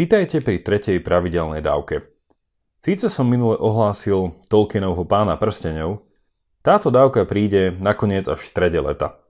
[0.00, 2.08] Vitajte pri tretej pravidelnej dávke.
[2.80, 6.08] Síce som minule ohlásil Tolkienovho pána prstenov,
[6.64, 9.20] táto dávka príde nakoniec až v strede leta.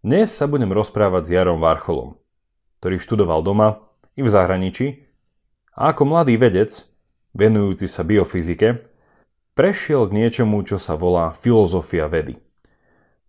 [0.00, 2.16] Dnes sa budem rozprávať s Jarom Varcholom,
[2.80, 3.84] ktorý študoval doma
[4.16, 5.04] i v zahraničí
[5.76, 6.88] a ako mladý vedec,
[7.36, 8.88] venujúci sa biofyzike,
[9.52, 12.40] prešiel k niečomu, čo sa volá filozofia vedy.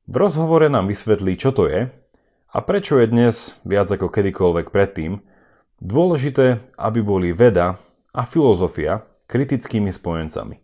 [0.08, 1.92] V rozhovore nám vysvetlí, čo to je
[2.48, 5.36] a prečo je dnes, viac ako kedykoľvek predtým,
[5.82, 7.78] dôležité, aby boli veda
[8.14, 10.58] a filozofia kritickými spojencami.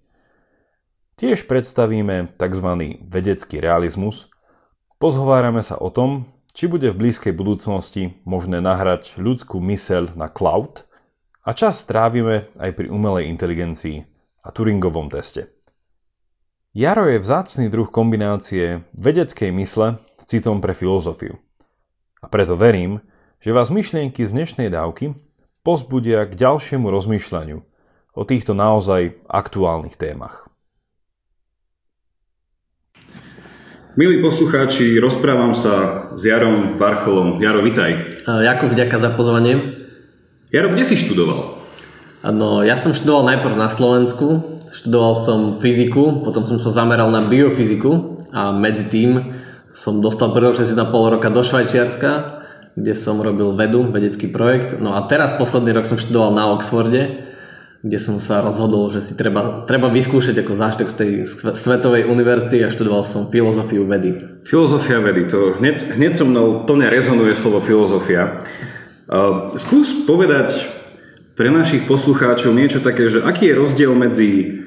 [1.13, 2.69] Tiež predstavíme tzv.
[3.05, 4.33] vedecký realizmus,
[4.97, 10.85] pozhovárame sa o tom, či bude v blízkej budúcnosti možné nahrať ľudskú myseľ na cloud
[11.45, 14.05] a čas strávime aj pri umelej inteligencii
[14.45, 15.53] a Turingovom teste.
[16.73, 21.37] Jaro je vzácný druh kombinácie vedeckej mysle s citom pre filozofiu.
[22.17, 22.97] A preto verím,
[23.43, 25.19] že vás myšlienky z dnešnej dávky
[25.67, 27.59] pozbudia k ďalšiemu rozmýšľaniu
[28.15, 30.47] o týchto naozaj aktuálnych témach.
[33.99, 37.43] Milí poslucháči, rozprávam sa s Jarom Varcholom.
[37.43, 38.23] Jaro, vitaj.
[38.23, 39.59] Jakub, vďaka za pozvanie.
[40.47, 41.59] Jaro, kde si študoval?
[42.31, 44.39] No, ja som študoval najprv na Slovensku,
[44.71, 49.35] študoval som fyziku, potom som sa zameral na biofyziku a medzi tým
[49.75, 52.39] som dostal príležitosť na pol roka do Švajčiarska
[52.73, 54.77] kde som robil vedu, vedecký projekt.
[54.81, 57.21] No a teraz posledný rok som študoval na Oxforde,
[57.83, 61.11] kde som sa rozhodol, že si treba, treba vyskúšať ako zážitok z tej
[61.53, 64.41] svetovej univerzity a študoval som filozofiu vedy.
[64.47, 68.39] Filozofia vedy, to hneď, hneď so mnou plne rezonuje slovo filozofia.
[69.03, 70.71] Uh, skús povedať
[71.35, 74.63] pre našich poslucháčov niečo také, že aký je rozdiel medzi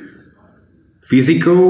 [1.07, 1.65] fyzikou,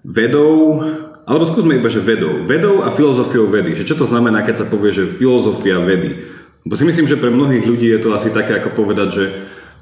[0.00, 0.80] vedou
[1.24, 2.44] alebo skúsme iba, že vedou.
[2.44, 3.72] Vedou a filozofiou vedy.
[3.80, 6.20] Že čo to znamená, keď sa povie, že filozofia vedy?
[6.68, 9.24] Bo si myslím, že pre mnohých ľudí je to asi také, ako povedať, že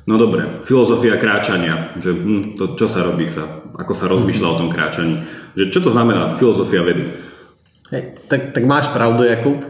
[0.07, 1.99] no dobre, filozofia kráčania.
[1.99, 3.43] Že hm, to, čo sa robí sa,
[3.75, 5.19] ako sa rozmýšľa o tom kráčaní.
[5.59, 7.11] Že čo to znamená filozofia vedy?
[7.91, 9.67] Hej, tak, tak máš pravdu, Jakub.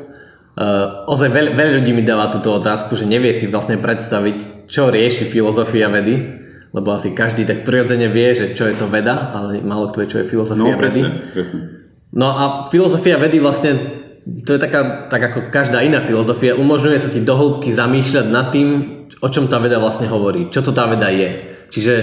[0.53, 4.93] Uh, ozaj veľ, veľa ľudí mi dáva túto otázku, že nevie si vlastne predstaviť, čo
[4.93, 6.42] rieši filozofia vedy
[6.73, 10.13] lebo asi každý tak prirodzene vie, že čo je to veda, ale málo kto vie,
[10.13, 11.01] čo je filozofia no, vedy.
[11.37, 11.61] Presne.
[12.13, 13.77] No a filozofia vedy vlastne,
[14.25, 18.69] to je taká, tak ako každá iná filozofia, umožňuje sa ti dohlbky zamýšľať nad tým,
[19.21, 21.31] o čom tá veda vlastne hovorí, čo to tá veda je.
[21.73, 21.95] Čiže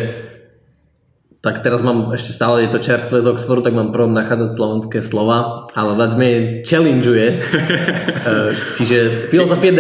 [1.39, 5.00] tak teraz mám ešte stále je to čerstvé z Oxfordu, tak mám prvom nachádzať slovenské
[5.00, 6.29] slova, ale veľmi
[6.67, 7.27] challengeuje.
[8.19, 9.72] E, čiže filozofia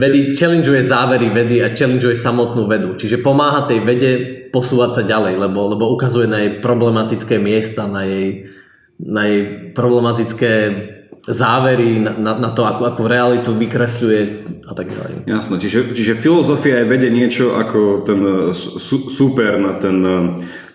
[0.00, 2.96] vedy challengeuje závery vedy a challengeuje samotnú vedu.
[2.96, 4.12] Čiže pomáha tej vede
[4.48, 8.48] posúvať sa ďalej, lebo, lebo ukazuje na jej problematické miesta, na jej,
[8.96, 9.40] na jej
[9.76, 10.52] problematické
[11.20, 14.20] závery, na, na, na to, ako, ako realitu vykresľuje
[14.64, 15.28] a tak ďalej.
[15.28, 18.20] Jasno, čiže, čiže filozofia je vede niečo ako ten
[18.56, 20.00] su, super na ten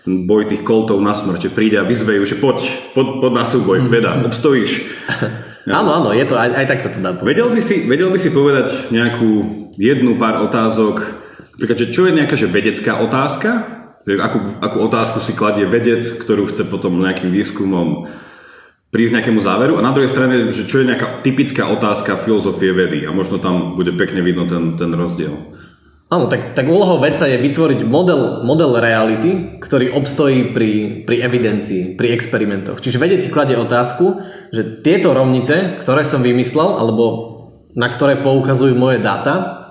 [0.08, 2.64] ten boj tých koltov na smrť, že príde a vyzvejú, že poď,
[2.96, 3.88] poď, poď na súboj, mhm.
[3.92, 4.88] veda, obstojíš.
[5.68, 5.84] Ja.
[5.84, 7.28] Áno, áno, je to, aj, aj tak sa to dá povedať.
[7.28, 9.30] Vedel by, si, vedel by si povedať nejakú
[9.76, 11.04] jednu pár otázok,
[11.60, 13.68] napríklad, že čo je nejaká že vedecká otázka,
[14.16, 18.08] akú, akú otázku si kladie vedec, ktorú chce potom nejakým výskumom
[18.88, 23.04] prísť nejakému záveru a na druhej strane, že čo je nejaká typická otázka filozofie vedy
[23.04, 25.36] a možno tam bude pekne vidno ten, ten rozdiel.
[26.08, 32.00] Áno, tak, tak úlohou vedca je vytvoriť model, model reality, ktorý obstojí pri, pri evidencii,
[32.00, 32.80] pri experimentoch.
[32.80, 34.16] Čiže vedec si kladie otázku,
[34.48, 37.04] že tieto rovnice, ktoré som vymyslel, alebo
[37.76, 39.68] na ktoré poukazujú moje dáta,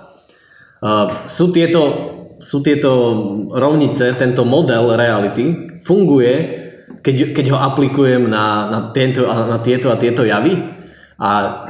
[0.78, 1.82] uh, sú, tieto,
[2.38, 2.92] sú tieto
[3.50, 6.34] rovnice, tento model reality funguje,
[7.02, 10.54] keď, keď ho aplikujem na, na, tento, na tieto a tieto javy
[11.18, 11.66] a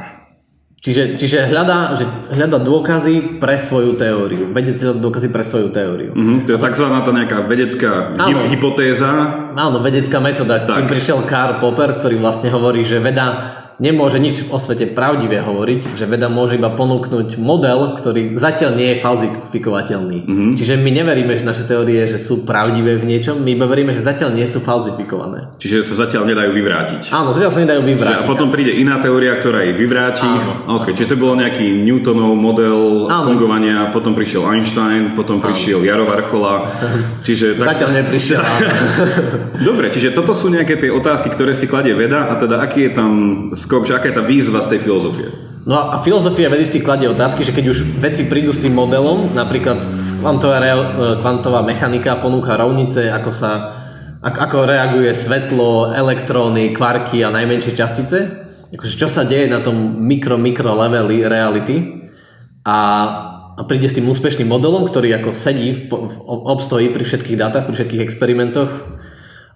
[0.78, 4.54] Čiže, čiže hľadá, že hľadá dôkazy pre svoju teóriu.
[4.54, 6.14] Vedec hľadá dôkazy pre svoju teóriu.
[6.14, 9.10] Mm-hmm, to je takzvaná tá nejaká vedecká áno, hypotéza.
[9.58, 10.62] Áno, vedecká metóda.
[10.62, 15.38] S tým prišiel Karl Popper, ktorý vlastne hovorí, že veda nemôže nič o svete pravdivé
[15.38, 20.18] hovoriť, že veda môže iba ponúknuť model, ktorý zatiaľ nie je falzifikovateľný.
[20.26, 20.52] Mm-hmm.
[20.58, 24.02] Čiže my neveríme, že naše teórie že sú pravdivé v niečom, my iba veríme, že
[24.02, 25.54] zatiaľ nie sú falzifikované.
[25.62, 27.14] Čiže sa zatiaľ nedajú vyvrátiť.
[27.14, 28.18] Áno, zatiaľ sa nedajú vyvrátiť.
[28.18, 30.26] Čiže a potom príde iná teória, ktorá ich vyvráti.
[30.26, 30.96] Áno, okay, áno.
[30.98, 33.30] Čiže to bolo nejaký Newtonov model áno.
[33.30, 36.74] fungovania, potom prišiel Einstein, potom prišiel Jaro Varchola.
[37.26, 37.78] Čiže tak...
[37.78, 38.42] Zatiaľ neprišiel.
[39.68, 42.92] Dobre, čiže toto sú nejaké tie otázky, ktoré si kladie veda a teda aký je
[42.94, 43.10] tam
[43.68, 45.28] skok, že aká je tá výzva z tej filozofie?
[45.68, 49.36] No a filozofia vedy si kladie otázky, že keď už veci prídu s tým modelom,
[49.36, 49.84] napríklad
[50.24, 50.72] kvantová, re,
[51.20, 53.76] kvantová mechanika ponúka rovnice, ako sa
[54.18, 60.72] ako reaguje svetlo, elektróny, kvarky a najmenšie častice, akože čo sa deje na tom mikro-mikro
[60.74, 62.08] leveli reality?
[62.64, 62.78] A
[63.58, 67.66] a príde s tým úspešným modelom, ktorý ako sedí v, v obstojí pri všetkých dátach,
[67.66, 68.70] pri všetkých experimentoch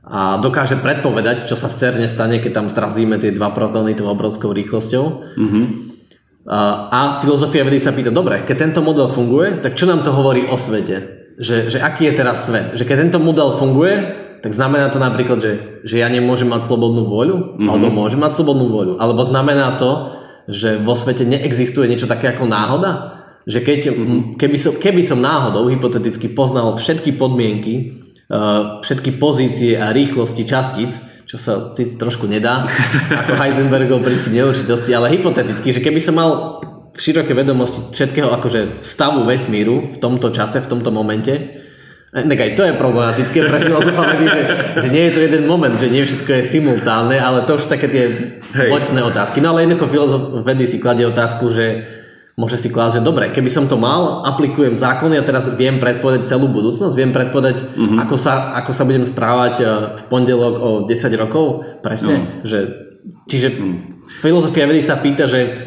[0.03, 4.11] a dokáže predpovedať, čo sa v CERNE stane, keď tam zrazíme tie dva protóny tou
[4.11, 5.05] obrovskou rýchlosťou.
[5.39, 5.65] Mm-hmm.
[6.51, 10.51] A, filozofia vedy sa pýta, dobre, keď tento model funguje, tak čo nám to hovorí
[10.51, 11.23] o svete?
[11.39, 12.75] Že, že aký je teraz svet?
[12.75, 13.95] Že keď tento model funguje,
[14.43, 15.53] tak znamená to napríklad, že,
[15.87, 17.69] že ja nemôžem mať slobodnú voľu, mm-hmm.
[17.71, 18.93] alebo môžem mať slobodnú voľu.
[18.99, 20.19] Alebo znamená to,
[20.51, 23.23] že vo svete neexistuje niečo také ako náhoda?
[23.47, 24.21] Že keď, mm-hmm.
[24.35, 28.03] keby, som, keby som náhodou hypoteticky poznal všetky podmienky,
[28.81, 30.97] všetky pozície a rýchlosti častíc,
[31.29, 32.65] čo sa síce trošku nedá,
[33.25, 36.31] ako Heisenbergov princíp neurčitosti, ale hypoteticky, že keby som mal
[36.97, 41.61] široké vedomosti všetkého akože stavu vesmíru v tomto čase, v tomto momente,
[42.13, 44.43] tak aj to je problematické pre filozofa vedy, že,
[44.85, 47.89] že nie je to jeden moment, že nie všetko je simultánne, ale to už také
[47.89, 48.05] tie
[48.53, 48.69] Hej.
[48.69, 49.41] bočné otázky.
[49.41, 51.67] No ale jednoducho filozof vedy si kladie otázku, že
[52.37, 56.33] môže si klásť, že dobre, keby som to mal, aplikujem zákony a teraz viem predpovedať
[56.33, 57.99] celú budúcnosť, viem predpovedať, mm-hmm.
[58.01, 59.65] ako, sa, ako sa budem správať e,
[60.01, 61.45] v pondelok o 10 rokov,
[61.85, 62.15] presne.
[62.17, 62.49] No.
[62.49, 62.59] Že,
[63.29, 63.75] čiže mm.
[64.25, 65.61] filozofia vedy sa pýta, že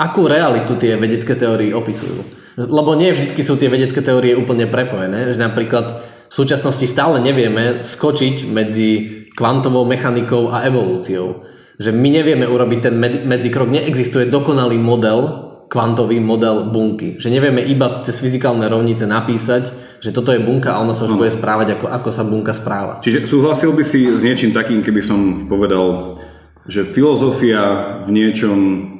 [0.00, 2.24] akú realitu tie vedecké teórie opisujú.
[2.58, 7.84] Lebo nie vždy sú tie vedecké teórie úplne prepojené, že napríklad v súčasnosti stále nevieme
[7.84, 8.90] skočiť medzi
[9.36, 11.44] kvantovou mechanikou a evolúciou.
[11.78, 17.20] Že my nevieme urobiť ten medzikrok, neexistuje dokonalý model, kvantový model bunky.
[17.20, 19.70] Že nevieme iba cez fyzikálne rovnice napísať,
[20.00, 21.20] že toto je bunka a ona sa už no.
[21.20, 23.04] bude správať, ako, ako sa bunka správa.
[23.04, 26.16] Čiže súhlasil by si s niečím takým, keby som povedal,
[26.64, 28.58] že filozofia v niečom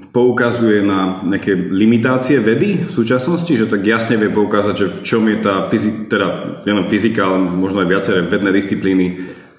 [0.09, 5.23] poukazuje na nejaké limitácie vedy v súčasnosti, že tak jasne vie poukázať, že v čom
[5.29, 6.29] je tá fyzika, teda
[6.64, 9.06] nielen fyzika, ale možno aj viaceré vedné disciplíny,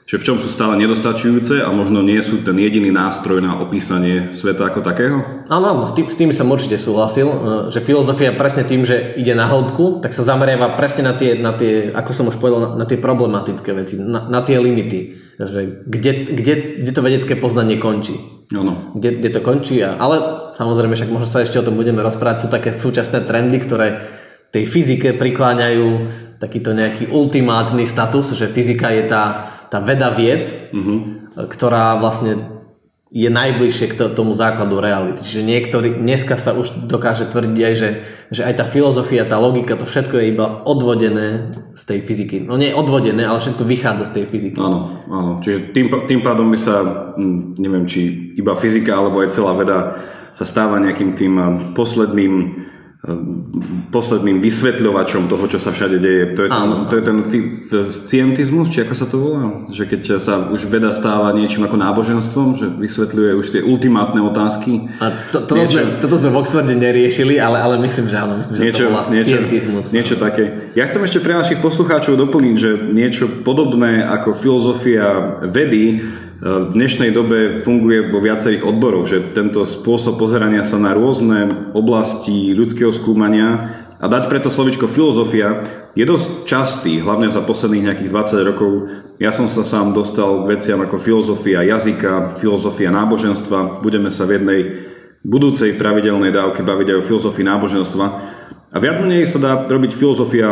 [0.10, 4.34] že v čom sú stále nedostačujúce a možno nie sú ten jediný nástroj na opísanie
[4.34, 5.22] sveta ako takého?
[5.46, 7.38] Áno, áno, s tým, s tým som určite súhlasil, e,
[7.70, 11.54] že filozofia presne tým, že ide na hĺbku, tak sa zameriava presne na tie, na
[11.54, 15.86] tie ako som už povedal, na, na tie problematické veci, na, na tie limity, že
[15.86, 18.18] kde, kde, kde to vedecké poznanie končí.
[18.50, 18.98] Ano.
[18.98, 19.78] Kde, kde to končí.
[19.86, 22.42] A, ale samozrejme, však možno sa ešte o tom budeme rozprávať.
[22.42, 24.02] Sú také súčasné trendy, ktoré
[24.50, 25.88] tej fyzike prikláňajú
[26.42, 29.24] takýto nejaký ultimátny status, že fyzika je tá,
[29.70, 31.00] tá veda vied, uh-huh.
[31.48, 32.60] ktorá vlastne
[33.10, 35.26] je najbližšie k tomu základu reality.
[35.26, 37.90] Čiže niektorý, dneska sa už dokáže tvrdiť aj, že,
[38.30, 42.46] že aj tá filozofia, tá logika, to všetko je iba odvodené z tej fyziky.
[42.46, 44.62] No nie odvodené, ale všetko vychádza z tej fyziky.
[44.62, 45.32] Áno, áno.
[45.42, 46.76] Čiže tým, tým pádom by sa,
[47.18, 49.98] hm, neviem, či iba fyzika, alebo aj celá veda
[50.38, 52.34] sa stáva nejakým tým hm, posledným
[53.96, 56.36] posledným vysvetľovačom toho, čo sa všade deje.
[56.36, 57.18] To je ten, to je ten
[57.96, 59.64] scientizmus, či ako sa to volá?
[59.72, 64.92] Že keď sa už veda stáva niečím ako náboženstvom, že vysvetľuje už tie ultimátne otázky.
[65.00, 68.36] A to, to niečo, sme, toto sme v Oxforde neriešili, ale, ale myslím, že áno.
[68.36, 69.86] Myslím, že niečo, to volá niečo, scientizmus.
[69.96, 70.44] Niečo také.
[70.76, 76.04] Ja chcem ešte pre našich poslucháčov doplniť, že niečo podobné ako filozofia vedy
[76.40, 82.56] v dnešnej dobe funguje vo viacerých odboroch, že tento spôsob pozerania sa na rôzne oblasti
[82.56, 85.68] ľudského skúmania a dať preto slovičko filozofia
[86.00, 88.72] je dosť častý, hlavne za posledných nejakých 20 rokov.
[89.20, 93.84] Ja som sa sám dostal k veciam ako filozofia jazyka, filozofia náboženstva.
[93.84, 94.62] Budeme sa v jednej
[95.28, 98.06] budúcej pravidelnej dávke baviť aj o filozofii náboženstva.
[98.72, 100.48] A viac menej sa dá robiť filozofia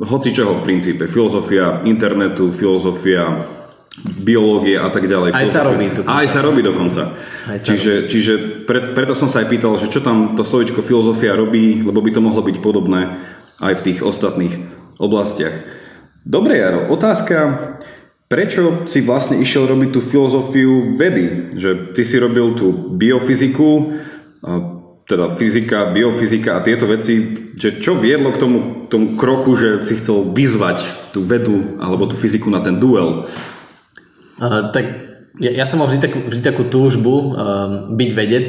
[0.00, 1.04] hoci čoho v princípe.
[1.04, 3.44] Filozofia internetu, filozofia
[4.04, 5.32] biológie a tak ďalej.
[5.32, 5.88] Aj sa robí.
[6.04, 7.16] Aj sa robí dokonca.
[7.48, 8.08] Aj sa čiže robí.
[8.12, 8.34] čiže
[8.68, 12.10] pre, preto som sa aj pýtal, že čo tam to slovičko filozofia robí, lebo by
[12.12, 13.16] to mohlo byť podobné
[13.56, 14.54] aj v tých ostatných
[15.00, 15.54] oblastiach.
[16.26, 17.56] Dobre, Jaro, otázka,
[18.28, 21.56] prečo si vlastne išiel robiť tú filozofiu vedy?
[21.56, 23.96] Že ty si robil tú biofyziku,
[25.06, 28.58] teda fyzika, biofyzika a tieto veci, že čo viedlo k tomu,
[28.90, 30.82] tomu kroku, že si chcel vyzvať
[31.14, 33.30] tú vedu alebo tú fyziku na ten duel?
[34.36, 34.84] Uh, tak
[35.40, 37.26] ja, ja som mal vždy takú, vždy takú túžbu uh,
[37.92, 38.46] byť vedec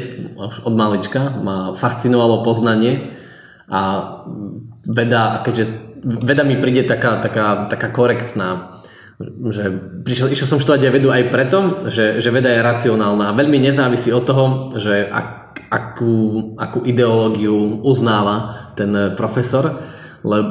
[0.64, 1.36] od malička.
[1.40, 3.16] Ma fascinovalo poznanie
[3.68, 3.80] a
[4.88, 5.64] veda, keďže
[6.00, 8.72] veda mi príde taká, taká, taká korektná,
[9.50, 9.68] že
[10.06, 11.58] prišiel, išiel som študovať aj vedu aj preto,
[11.90, 14.46] že, že veda je racionálna a veľmi nezávisí od toho,
[14.78, 15.28] že ak,
[15.68, 19.74] akú, akú ideológiu uznáva ten profesor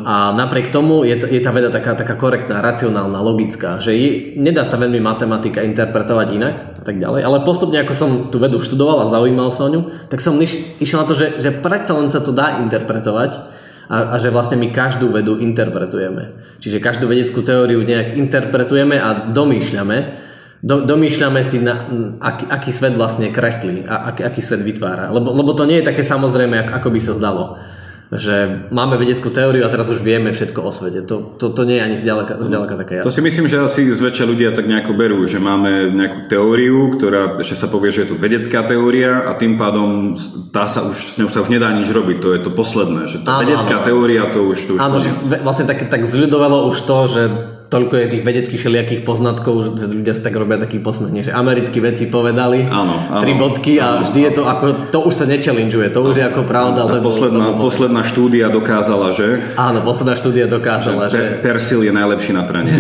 [0.08, 4.10] a napriek tomu je, je tá veda taká, taká korektná, racionálna, logická, že je,
[4.40, 8.64] nedá sa veľmi matematika interpretovať inak a tak ďalej, ale postupne ako som tú vedu
[8.64, 12.00] študoval a zaujímal sa o ňu, tak som iš, išiel na to, že, že predsa
[12.00, 13.32] len sa to dá interpretovať
[13.92, 16.32] a, a že vlastne my každú vedu interpretujeme.
[16.64, 19.98] Čiže každú vedeckú teóriu nejak interpretujeme a domýšľame,
[20.64, 21.92] do, domýšľame si, na,
[22.24, 25.12] aký, aký svet vlastne kreslí a aký, aký svet vytvára.
[25.12, 27.60] Lebo, lebo to nie je také samozrejme, ako by sa zdalo
[28.08, 31.04] že máme vedeckú teóriu a teraz už vieme všetko o svete.
[31.04, 33.08] To, to, to nie je ani zďaleka, zďaleka také jasné.
[33.12, 37.36] To si myslím, že asi zväčša ľudia tak nejako berú, že máme nejakú teóriu, ktorá
[37.44, 40.16] ešte sa povie, že je to vedecká teória a tým pádom
[40.56, 42.18] tá sa už, s ňou sa už nedá nič robiť.
[42.24, 43.88] To je to posledné, že tá áno, vedecká áno.
[43.92, 45.12] teória to už to už Áno, že
[45.44, 47.24] vlastne tak, tak zľudovalo už to, že
[47.68, 51.84] toľko je tých vedeckých všelijakých poznatkov, že ľudia si tak robia taký posmech, že americkí
[51.84, 55.26] vedci povedali áno, áno, tri bodky a áno, vždy je to ako, to už sa
[55.28, 56.88] nechallengeuje, to už je ako pravda.
[56.88, 59.44] Lebo, posledná, lebo posledná štúdia dokázala, že?
[59.60, 61.20] Áno, posledná štúdia dokázala, že...
[61.20, 61.24] že...
[61.44, 62.72] Persil je najlepší na pranie.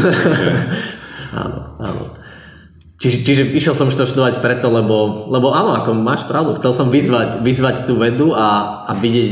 [1.43, 2.03] áno, áno.
[2.97, 6.87] Čiže, čiže išiel som to študovať preto, lebo, lebo áno, ako máš pravdu, chcel som
[6.89, 9.29] vyzvať, vyzvať tú vedu a, a vidieť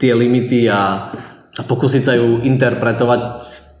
[0.00, 1.12] tie limity a,
[1.58, 3.20] a pokúsiť sa ju interpretovať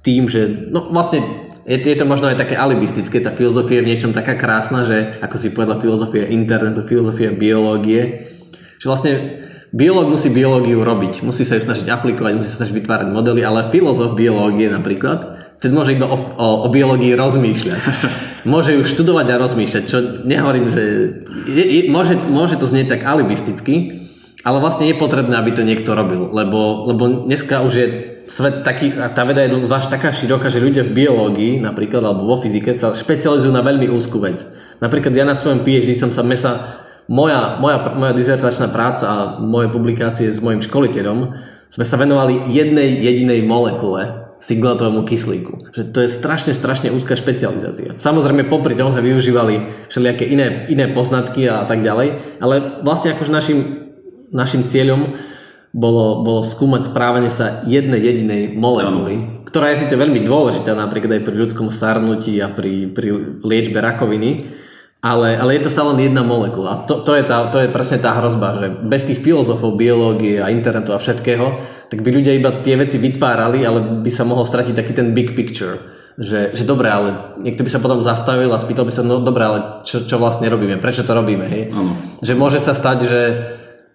[0.06, 3.90] tým, že no vlastne je, je to možno aj také alibistické, tá filozofia je v
[3.90, 8.22] niečom taká krásna, že ako si povedala filozofia internetu, filozofia biológie,
[8.78, 9.42] že vlastne
[9.74, 13.66] biológ musí biológiu robiť, musí sa ju snažiť aplikovať, musí sa snažiť vytvárať modely, ale
[13.74, 15.26] filozof biológie napríklad,
[15.58, 17.82] ten môže iba o, o, o biológii rozmýšľať.
[18.46, 20.82] Môže ju študovať a rozmýšľať, čo nehovorím, že
[21.50, 24.06] je, je, môže, môže to znieť tak alibisticky,
[24.46, 27.86] ale vlastne je potrebné, aby to niekto robil, lebo, lebo dneska už je
[28.26, 32.26] svet taký, a tá veda je zvlášť taká široká, že ľudia v biológii napríklad alebo
[32.26, 34.42] vo fyzike sa špecializujú na veľmi úzkú vec.
[34.82, 39.72] Napríklad ja na svojom PhD som sa mesa, moja, moja, moja dizertačná práca a moje
[39.72, 41.32] publikácie s mojim školiteľom
[41.70, 45.72] sme sa venovali jednej jedinej molekule singletovému kyslíku.
[45.72, 47.96] Že to je strašne, strašne úzka špecializácia.
[47.96, 53.32] Samozrejme, popri tom sme využívali všelijaké iné, iné poznatky a tak ďalej, ale vlastne akož
[53.32, 53.88] našim,
[54.30, 55.16] našim cieľom
[55.74, 59.46] bolo, bolo skúmať správanie sa jednej jedinej molekuly, ano.
[59.46, 64.50] ktorá je síce veľmi dôležitá napríklad aj pri ľudskom starnutí a pri, pri liečbe rakoviny,
[65.04, 66.88] ale, ale je to stále len jedna molekula.
[66.88, 70.50] To, to, je tá, to je presne tá hrozba, že bez tých filozofov, biológie a
[70.50, 71.46] internetu a všetkého,
[71.86, 75.38] tak by ľudia iba tie veci vytvárali, ale by sa mohol stratiť taký ten big
[75.38, 75.78] picture.
[76.16, 79.44] Že, že dobre, ale niekto by sa potom zastavil a spýtal by sa, no dobre,
[79.44, 81.68] ale čo, čo vlastne robíme, prečo to robíme, hej?
[81.76, 81.92] Ano.
[82.24, 83.20] Že môže sa stať, že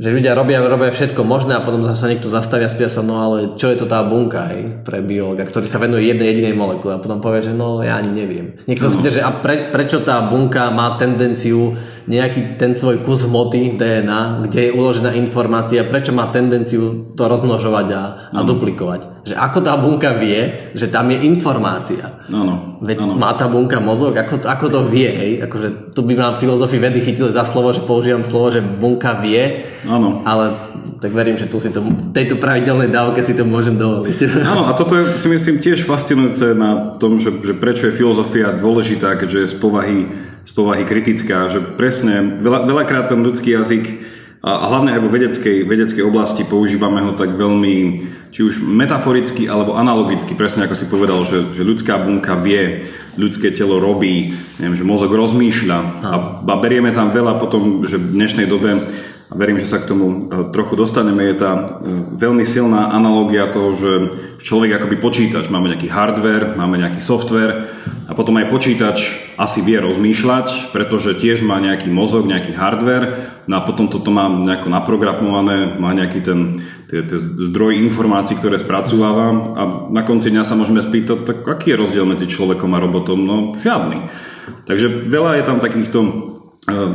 [0.02, 3.54] že ľudia robia, robia všetko možné a potom sa niekto zastavia a sa, no ale
[3.54, 7.04] čo je to tá bunka hej, pre biologa, ktorý sa venuje jednej jedinej molekule a
[7.04, 8.58] potom povie, že no ja ani neviem.
[8.66, 11.78] Niekto sa spýta, že a pre, prečo tá bunka má tendenciu
[12.10, 17.88] nejaký ten svoj kus hmoty DNA, kde je uložená informácia, prečo má tendenciu to rozmnožovať
[17.94, 18.04] a,
[18.34, 19.26] a duplikovať.
[19.28, 22.26] Že ako tá bunka vie, že tam je informácia.
[22.34, 23.14] Ano, Veď ano.
[23.22, 25.32] má tá bunka mozog, ako, ako to vie, hej?
[25.46, 29.68] Akože tu by ma filozofii vedy chytili za slovo, že používam slovo, že bunka vie,
[29.86, 30.26] ano.
[30.26, 34.18] ale tak verím, že tu si to, v tejto pravidelnej dávke si to môžem dovoliť.
[34.54, 38.54] Áno, a toto je si myslím tiež fascinujúce na tom, že, že prečo je filozofia
[38.54, 40.00] dôležitá, keďže je z povahy
[40.46, 43.86] z povahy kritická, že presne veľa, veľakrát ten ľudský jazyk
[44.42, 47.76] a hlavne aj vo vedeckej, vedeckej oblasti používame ho tak veľmi,
[48.34, 52.90] či už metaforicky alebo analogicky, presne ako si povedal, že, že ľudská bunka vie,
[53.22, 58.18] ľudské telo robí, neviem, že mozog rozmýšľa a, a berieme tam veľa potom, že v
[58.18, 58.82] dnešnej dobe
[59.32, 61.60] a verím, že sa k tomu e, trochu dostaneme, je tá e,
[62.20, 63.92] veľmi silná analogia toho, že
[64.44, 67.72] človek akoby počítač, máme nejaký hardware, máme nejaký software
[68.06, 68.98] a potom aj počítač
[69.40, 74.28] asi vie rozmýšľať, pretože tiež má nejaký mozog, nejaký hardware no a potom toto má
[74.28, 76.60] nejako naprogramované, má nejaký ten
[76.92, 79.62] tie, tie zdroj informácií, ktoré spracováva a
[79.96, 83.24] na konci dňa sa môžeme spýtať, tak aký je rozdiel medzi človekom a robotom?
[83.24, 84.12] No žiadny.
[84.68, 86.00] Takže veľa je tam takýchto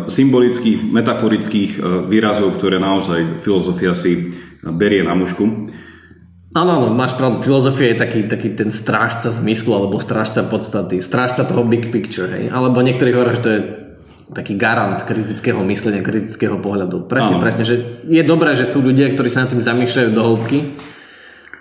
[0.06, 4.30] symbolických, metaforických e, výrazov, ktoré naozaj filozofia si
[4.62, 5.66] berie na mužku.
[6.56, 7.42] Áno, áno, máš pravdu.
[7.42, 12.30] Filozofia je taký, taký ten strážca zmyslu alebo strážca podstaty, strážca toho big picture.
[12.30, 12.48] Hej?
[12.48, 13.60] Alebo niektorí hovoria, že to je
[14.32, 17.06] taký garant kritického myslenia, kritického pohľadu.
[17.10, 17.42] Presne, áno.
[17.42, 20.58] presne, že je dobré, že sú ľudia, ktorí sa nad tým zamýšľajú do hĺbky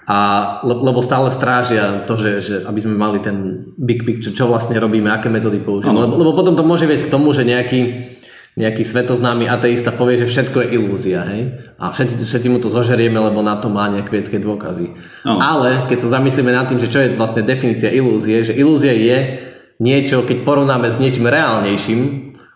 [0.06, 0.18] a,
[0.62, 5.10] lebo stále strážia to, že, že aby sme mali ten big picture, čo vlastne robíme,
[5.10, 6.06] aké metódy používame.
[6.06, 8.06] Lebo, lebo potom to môže viesť k tomu, že nejaký,
[8.54, 11.26] nejaký svetoznámy ateista povie, že všetko je ilúzia.
[11.26, 11.58] Hej?
[11.82, 14.94] A všetci, všetci mu to zožerieme, lebo na to má nejaké vedecké dôkazy.
[15.26, 15.42] No.
[15.42, 19.42] Ale keď sa zamyslíme nad tým, že čo je vlastne definícia ilúzie, že ilúzia je
[19.82, 22.02] niečo, keď porovnáme s niečím reálnejším,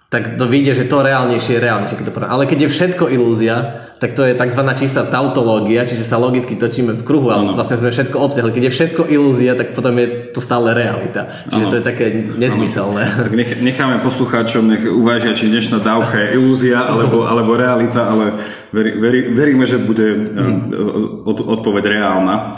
[0.09, 1.97] tak to vyjde, že to reálnejšie je reálnejšie.
[1.97, 4.63] Keď to Ale keď je všetko ilúzia, tak to je tzv.
[4.79, 8.55] čistá tautológia, čiže sa logicky točíme v kruhu a vlastne sme všetko obsiahli.
[8.55, 11.27] Keď je všetko ilúzia, tak potom je to stále realita.
[11.51, 11.71] Čiže ano.
[11.71, 12.05] to je také
[12.39, 13.03] nezmyselné.
[13.03, 13.23] Ano.
[13.27, 18.39] Tak nech, necháme poslucháčom, nech uvážia, či dnešná dávka je ilúzia alebo, alebo realita, ale
[18.71, 22.55] veri, veri, veríme, že bude eh, od, odpoveď reálna.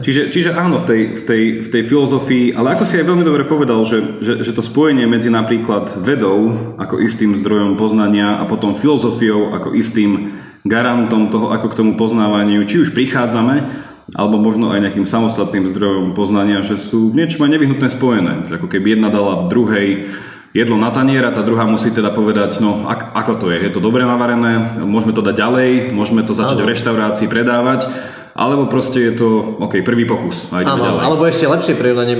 [0.00, 3.24] Čiže, čiže áno, v tej, v, tej, v tej filozofii, ale ako si aj veľmi
[3.26, 8.48] dobre povedal, že, že, že to spojenie medzi napríklad vedou ako istým zdrojom poznania a
[8.48, 14.74] potom filozofiou ako istým garantom toho, ako k tomu poznávaniu, či už prichádzame, alebo možno
[14.74, 18.32] aj nejakým samostatným zdrojom poznania, že sú v niečom aj nevyhnutné spojené.
[18.50, 20.10] Že ako keby jedna dala druhej
[20.50, 23.70] jedlo na tanier a tá druhá musí teda povedať, no ak, ako to je, je
[23.70, 26.66] to dobre navarené, môžeme to dať ďalej, môžeme to začať ano.
[26.66, 27.86] v reštaurácii predávať,
[28.34, 29.28] alebo proste je to,
[29.62, 31.02] OK, prvý pokus a ideme ďalej.
[31.06, 32.16] Alebo ešte lepšie prirovnanie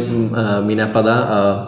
[0.63, 1.17] mi napadá,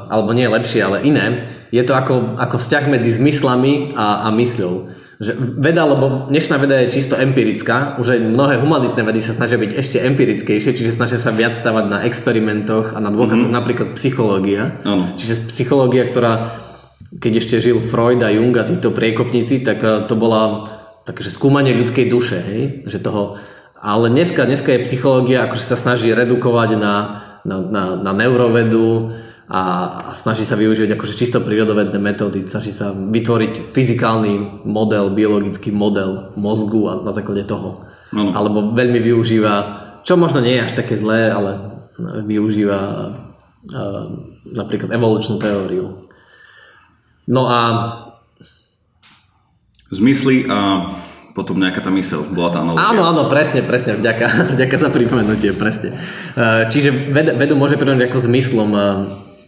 [0.06, 5.01] alebo nie lepšie, ale iné, je to ako, ako vzťah medzi zmyslami a, a mysľou
[5.22, 9.54] že veda, lebo dnešná veda je čisto empirická, už aj mnohé humanitné vedy sa snažia
[9.54, 13.60] byť ešte empirickejšie, čiže snažia sa viac stavať na experimentoch a na dôkazoch, mm-hmm.
[13.62, 14.82] napríklad psychológia.
[14.82, 15.14] Ano.
[15.14, 16.58] Čiže psychológia, ktorá,
[17.22, 20.66] keď ešte žil Freud a Jung a títo priekopníci, tak eh, to bola
[21.06, 22.62] také, skúmanie ľudskej duše, hej?
[22.90, 23.22] Že toho,
[23.78, 26.94] ale dneska, dneska je psychológia, akože sa snaží redukovať na,
[27.46, 29.14] na, na, na neurovedu,
[29.52, 29.62] a,
[30.08, 36.32] a snaží sa využívať akože čisto prírodovedné metódy, snaží sa vytvoriť fyzikálny model, biologický model
[36.40, 37.84] mozgu a na základe toho.
[38.16, 38.32] Ano.
[38.32, 39.54] Alebo veľmi využíva,
[40.08, 41.60] čo možno nie je až také zlé, ale
[42.24, 42.80] využíva
[43.12, 44.04] uh,
[44.48, 46.08] napríklad evolučnú teóriu.
[47.28, 47.60] No a
[49.92, 50.88] zmysly a
[51.36, 52.88] potom nejaká tá mysel, bola tá analogia.
[52.88, 55.92] Áno, áno, presne, presne, vďaka, vďaka za pripomenutie, presne.
[56.72, 58.70] Čiže vedu môže pripomenúť ako zmyslom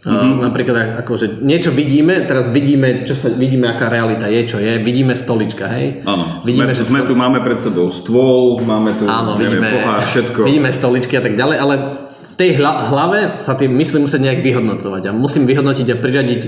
[0.05, 0.37] Mm-hmm.
[0.37, 5.17] Napríklad akože niečo vidíme, teraz vidíme, čo sa, vidíme, aká realita je, čo je, vidíme
[5.17, 6.05] stolička, hej?
[6.05, 9.81] Áno, vidíme, sme, že sme tu, máme pred sebou stôl, máme tu, áno, neviem, vidíme,
[9.81, 10.39] pohár, všetko.
[10.45, 11.73] Vidíme stoličky a tak ďalej, ale
[12.05, 16.41] v tej hlave sa tie mysli musia nejak vyhodnocovať a musím vyhodnotiť a priradiť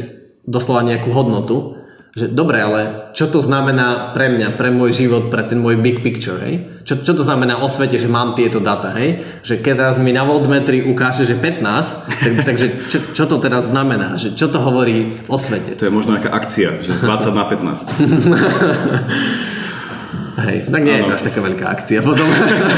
[0.45, 1.76] doslova nejakú hodnotu
[2.17, 6.01] že dobre, ale čo to znamená pre mňa, pre môj život, pre ten môj big
[6.01, 6.65] picture, hej?
[6.81, 9.21] Čo, čo to znamená o svete, že mám tieto data, hej?
[9.45, 13.69] Že keď teraz mi na voltmetri ukáže, že 15, tak, takže čo, čo to teraz
[13.69, 14.17] znamená?
[14.17, 15.77] Že čo to hovorí o svete?
[15.77, 17.85] To je možno nejaká akcia, že z 20 na 15.
[20.37, 21.01] Hej, tak nie ano.
[21.01, 22.25] je to až taká veľká akcia potom.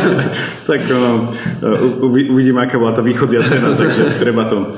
[0.69, 1.32] tak no,
[2.08, 4.75] uvidím, aká bola tá východia cena, takže treba to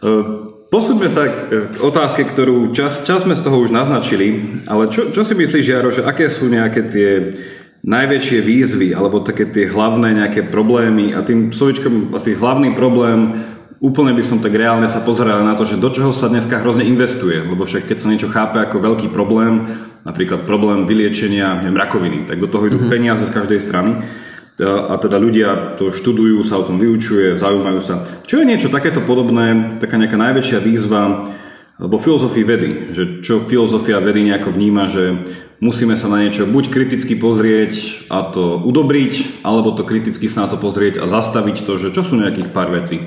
[0.00, 5.08] uh, Posúďme sa k otázke, ktorú čas, čas sme z toho už naznačili, ale čo,
[5.08, 7.10] čo si myslíš, Jaro, že aké sú nejaké tie
[7.88, 11.16] najväčšie výzvy alebo také tie hlavné nejaké problémy?
[11.16, 13.48] A tým slovičkom asi hlavný problém
[13.80, 16.84] úplne by som tak reálne sa pozeral na to, že do čoho sa dneska hrozne
[16.84, 19.72] investuje, lebo však keď sa niečo chápe ako veľký problém,
[20.04, 22.92] napríklad problém vyliečenia neviem, rakoviny, tak do toho idú mm-hmm.
[22.92, 24.04] peniaze z každej strany
[24.58, 28.02] a teda ľudia to študujú, sa o tom vyučuje, zaujímajú sa.
[28.26, 31.30] Čo je niečo takéto podobné, taká nejaká najväčšia výzva
[31.78, 35.14] vo filozofii vedy, že čo filozofia vedy nejako vníma, že
[35.62, 40.48] musíme sa na niečo buď kriticky pozrieť a to udobriť, alebo to kriticky sa na
[40.50, 42.98] to pozrieť a zastaviť to, že čo sú nejakých pár vecí.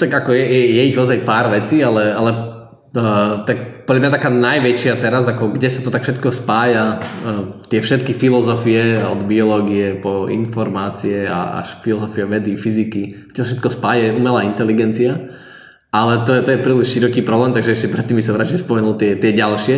[0.00, 2.55] Tak ako je, je, je ich ozaj pár vecí, ale, ale
[2.96, 7.60] uh, tak podľa mňa taká najväčšia teraz, ako kde sa to tak všetko spája, uh,
[7.68, 13.68] tie všetky filozofie od biológie po informácie a až filozofia vedy, fyziky, kde sa všetko
[13.68, 15.20] spája umelá inteligencia.
[15.92, 19.16] Ale to je, to je príliš široký problém, takže ešte predtým som radšej spomenul tie,
[19.20, 19.76] tie ďalšie.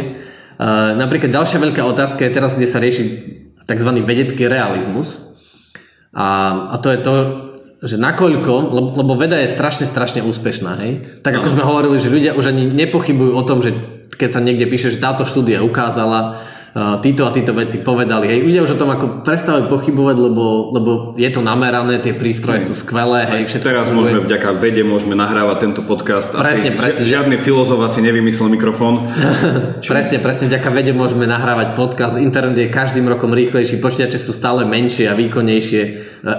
[0.58, 3.04] Uh, napríklad ďalšia veľká otázka je teraz, kde sa rieši
[3.66, 3.90] tzv.
[4.06, 5.20] vedecký realizmus.
[6.16, 6.26] A,
[6.72, 7.14] a to je to,
[7.78, 11.22] že nakoľko, lebo, lebo veda je strašne, strašne úspešná, hej?
[11.22, 11.54] Tak ako no.
[11.54, 13.70] sme hovorili, že ľudia už ani nepochybujú o tom, že
[14.18, 16.42] keď sa niekde píše, že táto štúdia ukázala,
[16.76, 18.28] títo a títo veci povedali.
[18.28, 22.60] Hej, ľudia už o tom ako prestávajú pochybovať, lebo, lebo je to namerané, tie prístroje
[22.60, 23.24] sú skvelé.
[23.24, 24.12] Hej, všetko Teraz funguje.
[24.14, 26.36] môžeme vďaka vede môžeme nahrávať tento podcast.
[26.36, 27.02] Presne, asi, presne.
[27.08, 29.00] Žiadny filozof asi nevymyslel mikrofón.
[29.92, 32.14] presne, presne, vďaka vede môžeme nahrávať podcast.
[32.20, 35.90] Internet je každým rokom rýchlejší, počítače sú stále menšie a výkonnejšie, e,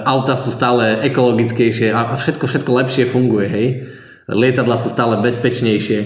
[0.06, 3.48] auta sú stále ekologickejšie a všetko, všetko lepšie funguje.
[3.50, 3.68] Hej.
[4.30, 6.00] Lietadla sú stále bezpečnejšie.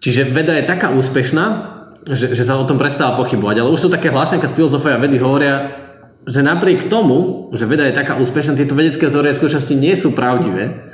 [0.00, 3.62] Čiže veda je taká úspešná, že, že sa o tom prestáva pochybovať.
[3.62, 5.74] Ale už sú také hlasné, keď filozofia vedy hovoria,
[6.28, 10.92] že napriek tomu, že veda je taká úspešná, tieto vedecké teórie skutočnosti nie sú pravdivé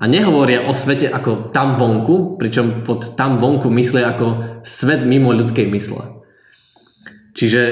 [0.00, 5.30] a nehovoria o svete ako tam vonku, pričom pod tam vonku myslia ako svet mimo
[5.36, 6.24] ľudskej mysle.
[7.36, 7.62] Čiže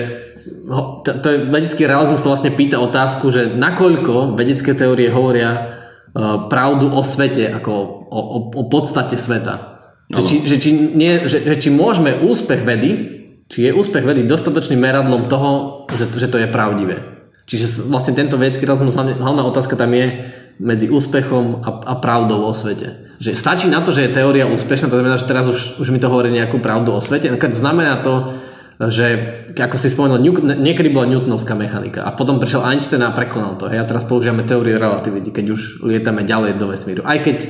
[1.05, 6.49] to, to je, vedecký realizmus to vlastne pýta otázku, že nakoľko vedecké teórie hovoria uh,
[6.49, 7.73] pravdu o svete, ako
[8.09, 9.70] o, o, o podstate sveta.
[10.11, 12.91] Že či, že, či nie, že, že či môžeme úspech vedy,
[13.47, 16.99] či je úspech vedy dostatočným meradlom toho, že, že to je pravdivé.
[17.47, 20.23] Čiže vlastne tento vedecký rozmus, hlavná otázka tam je
[20.63, 23.19] medzi úspechom a, a pravdou o svete.
[23.19, 25.99] Že stačí na to, že je teória úspešná, to znamená, že teraz už, už mi
[25.99, 27.33] to hovorí nejakú pravdu o svete.
[27.33, 28.39] Znamená to,
[28.89, 29.07] že
[29.53, 30.25] ako si spomenul,
[30.57, 33.69] niekedy bola Newtonovská mechanika a potom prišiel Einstein a prekonal to.
[33.69, 37.05] Hej, a teraz používame teóriu relativity, keď už lietame ďalej do vesmíru.
[37.05, 37.45] Aj keď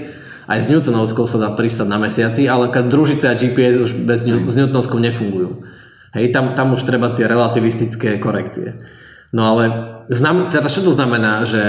[0.50, 4.54] aj s Newtonovskou sa dá pristať na mesiaci, ale družice a GPS už bez, s
[4.58, 5.62] Newtonovskou nefungujú.
[6.10, 8.74] Hej, tam, tam už treba tie relativistické korekcie.
[9.30, 9.64] No ale
[10.10, 11.62] znam, teda čo to znamená, že,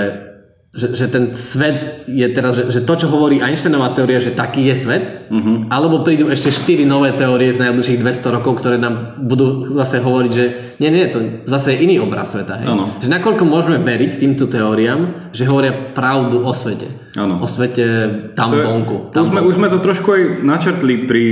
[0.72, 4.72] že, že ten svet je teraz, že, že to, čo hovorí Einsteinová teória, že taký
[4.72, 5.68] je svet, uh-huh.
[5.68, 10.32] alebo prídu ešte 4 nové teórie z najbližších 200 rokov, ktoré nám budú zase hovoriť,
[10.32, 10.46] že
[10.80, 12.64] nie, nie, to zase je iný obraz sveta.
[12.64, 12.72] Hej?
[13.04, 16.88] Že nakoľko môžeme veriť týmto teóriám, že hovoria pravdu o svete.
[17.20, 17.44] Áno.
[17.44, 17.86] O svete
[18.32, 19.12] tam To je- vonku.
[19.12, 21.24] Už Tam sme, už sme to trošku aj načrtli pri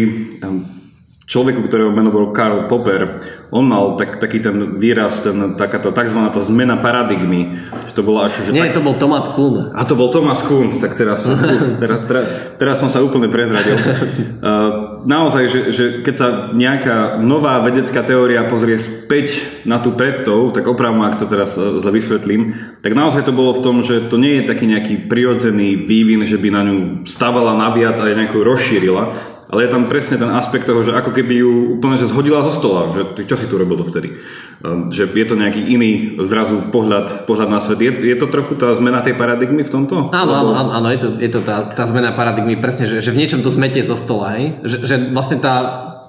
[0.44, 0.79] um,
[1.30, 3.22] človeku, ktorého meno bol Karl Popper.
[3.54, 6.18] On mal tak, taký ten výraz, ten, takáto tzv.
[6.34, 7.54] tá zmena paradigmy.
[7.90, 9.70] Že to bolo až, že Nie, tak, to bol Thomas Kuhn.
[9.70, 11.30] a to bol Thomas Kuhn, tak teraz,
[11.82, 12.26] teraz, teraz,
[12.58, 13.78] teraz som sa úplne prezradil.
[15.14, 20.66] Naozaj, že, že keď sa nejaká nová vedecká teória pozrie späť na tú predtou, tak
[20.66, 24.18] opravom, ak to teraz uh, zle vysvetlím, tak naozaj to bolo v tom, že to
[24.18, 29.38] nie je taký nejaký prirodzený vývin, že by na ňu stavala naviac a nejako rozšírila,
[29.50, 32.54] ale je tam presne ten aspekt toho, že ako keby ju úplne že zhodila zo
[32.54, 34.14] stola, že ty čo si tu robil dovtedy.
[34.62, 37.82] Um, že je to nejaký iný zrazu pohľad, pohľad na svet.
[37.82, 40.14] Je, je to trochu tá zmena tej paradigmy v tomto?
[40.14, 43.10] Áno, áno, áno, áno, je to, je to tá, tá zmena paradigmy, presne, že, že
[43.10, 44.62] v niečom to zmetie zo stola, hej?
[44.62, 45.56] Že, že vlastne tá,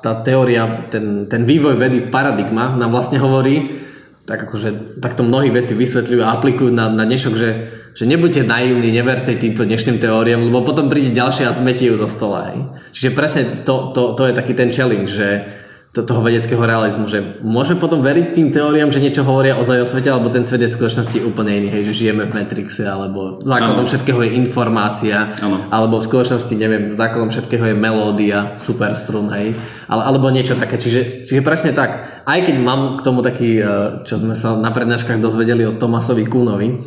[0.05, 3.81] tá teória, ten, ten vývoj vedy v paradigmách nám vlastne hovorí,
[4.29, 7.51] tak akože takto mnohí veci vysvetľujú a aplikujú na, na dnešok, že,
[7.95, 12.07] že nebuďte naivní, neverte týmto dnešným teóriám, lebo potom príde ďalšie a zmetie ju zo
[12.07, 12.55] stola.
[12.55, 12.59] Hej?
[12.95, 17.43] Čiže presne to, to, to je taký ten challenge, že to, toho vedeckého realizmu, že
[17.43, 20.71] môžeme potom veriť tým teóriám, že niečo hovoria ozaj o svete, alebo ten svet je
[20.71, 23.91] v skutočnosti úplne iný, hej, že žijeme v Matrixe, alebo základom Áno.
[23.91, 25.67] všetkého je informácia, Áno.
[25.67, 29.59] alebo v skutočnosti, neviem, základom všetkého je melódia, superstrun, hej,
[29.91, 30.79] ale, alebo niečo také.
[30.79, 32.23] Čiže, čiže presne tak.
[32.23, 33.67] Aj keď mám k tomu taký, eh,
[34.07, 36.79] čo sme sa na prednáškach dozvedeli od Tomasovi Kunovi,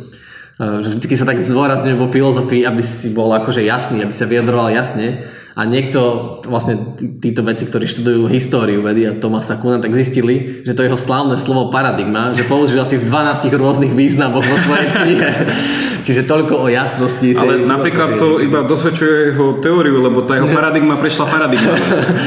[0.54, 4.70] že vždy sa tak zdôrazňuje vo filozofii, aby si bol akože jasný, aby sa vyjadroval
[4.70, 5.26] jasne.
[5.54, 10.66] A niekto, vlastne tí- títo veci, ktorí študujú históriu vedy a Tomasa Kuna, tak zistili,
[10.66, 14.88] že to jeho slávne slovo paradigma, že použil asi v 12 rôznych významoch vo svojej
[14.90, 15.30] knihe.
[16.04, 17.32] Čiže toľko o jasnosti.
[17.32, 21.72] tej Ale napríklad to iba dosvedčuje jeho teóriu, lebo tá jeho paradigma prešla paradigma.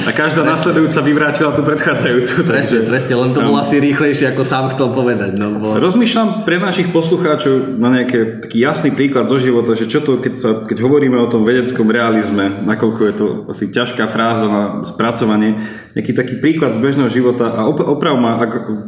[0.10, 2.34] A každá nasledujúca vyvrátila tú predchádzajúcu.
[2.50, 5.38] Presne, presne, len to bolo asi rýchlejšie, ako sám chcel povedať.
[5.38, 5.78] No, bo...
[5.78, 10.34] Rozmýšľam pre našich poslucháčov na nejaký taký jasný príklad zo života, že čo to, keď,
[10.34, 15.62] sa, keď hovoríme o tom vedeckom realizme, nakoľko je to asi ťažká fráza na spracovanie,
[15.94, 18.42] nejaký taký príklad z bežného života a op- oprav ma,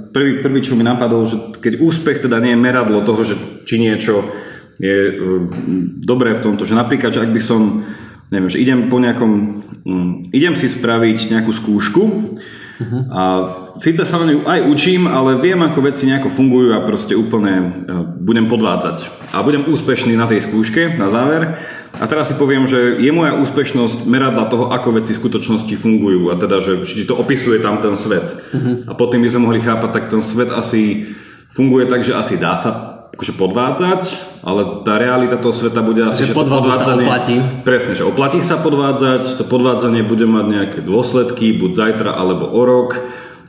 [0.09, 3.37] prvý, prvý, čo mi napadol, že keď úspech teda nie je meradlo toho, že
[3.69, 4.25] či niečo
[4.79, 5.43] je uh,
[5.99, 7.83] dobré v tomto, že napríklad, že ak by som
[8.29, 9.31] neviem, že idem po nejakom,
[9.85, 12.03] um, idem si spraviť nejakú skúšku
[13.11, 13.21] a
[13.75, 17.75] síce sa na ňu aj učím, ale viem, ako veci nejako fungujú a proste úplne
[17.75, 19.03] uh, budem podvádzať.
[19.35, 21.59] A budem úspešný na tej skúške, na záver.
[21.99, 26.31] A teraz si poviem, že je moja úspešnosť meradla toho, ako veci v skutočnosti fungujú.
[26.31, 28.31] A teda, že či to opisuje tam ten svet.
[28.87, 31.11] A potom by sme mohli chápať, tak ten svet asi
[31.51, 34.01] funguje tak, že asi dá sa akože podvádzať,
[34.39, 37.35] ale tá realita toho sveta bude asi, Že že, to podvádzať sa oplatí.
[37.67, 42.61] Presne, že oplatí sa podvádzať, to podvádzanie bude mať nejaké dôsledky, buď zajtra alebo o
[42.63, 42.95] rok,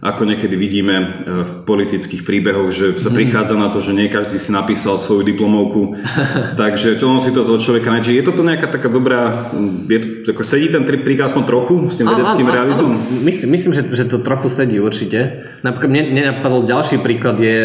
[0.01, 1.05] ako niekedy vidíme e,
[1.45, 6.01] v politických príbehoch, že sa prichádza na to, že nie každý si napísal svoju diplomovku,
[6.61, 8.17] takže to on si to toho človeka nájde.
[8.17, 9.53] Je toto nejaká taká dobrá,
[9.93, 12.93] je to, ako sedí ten tri- príklad aspoň trochu s tým vedeckým Áno, realizmom?
[12.97, 13.21] áno.
[13.21, 15.45] Myslím, myslím že, že to trochu sedí určite.
[15.61, 17.61] Napríklad mne, mne napadol ďalší príklad je,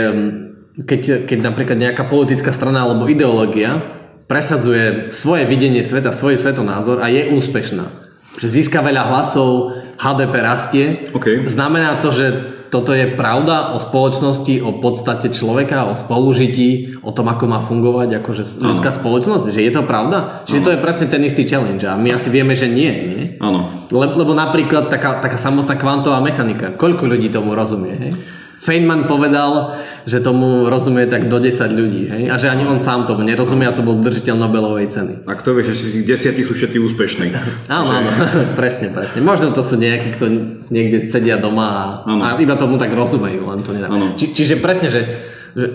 [0.83, 3.79] keď, keď napríklad nejaká politická strana alebo ideológia
[4.27, 7.85] presadzuje svoje videnie sveta, svoj svetonázor a je úspešná.
[8.35, 10.85] Že získa veľa hlasov, HDP rastie.
[11.15, 11.47] OK.
[11.47, 17.31] Znamená to, že toto je pravda o spoločnosti, o podstate človeka, o spolužití, o tom,
[17.31, 19.55] ako má fungovať akože ľudská spoločnosť.
[19.55, 20.43] Že je to pravda?
[20.43, 22.91] Čiže to je presne ten istý challenge a my asi vieme, že nie.
[22.91, 23.23] nie?
[23.39, 23.71] Áno.
[23.95, 26.75] Le, lebo napríklad taká, taká samotná kvantová mechanika.
[26.75, 27.95] Koľko ľudí tomu rozumie?
[27.95, 28.11] Hej?
[28.65, 29.77] Feynman povedal,
[30.09, 32.09] že tomu rozumie tak do 10 ľudí.
[32.09, 32.23] Hej?
[32.33, 35.13] A že ani on sám tomu nerozumie a to bol držiteľ Nobelovej ceny.
[35.29, 37.29] A kto vie, že z tých desiatich sú všetci úspešní.
[37.69, 38.09] Áno, áno,
[38.59, 39.21] presne, presne.
[39.21, 40.25] Možno to sú nejakí, kto
[40.73, 43.85] niekde sedia doma a, a iba tomu tak rozumejú, len to nedá.
[44.17, 45.01] Či, čiže presne, že,
[45.53, 45.65] že,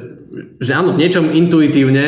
[0.58, 2.06] že áno, v niečom intuitívne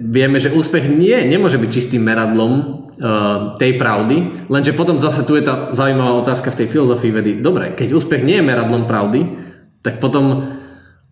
[0.00, 5.36] vieme, že úspech nie, nemôže byť čistým meradlom uh, tej pravdy, lenže potom zase tu
[5.36, 7.32] je tá zaujímavá otázka v tej filozofii vedy.
[7.44, 9.51] Dobre, keď úspech nie je meradlom pravdy,
[9.82, 10.54] tak potom,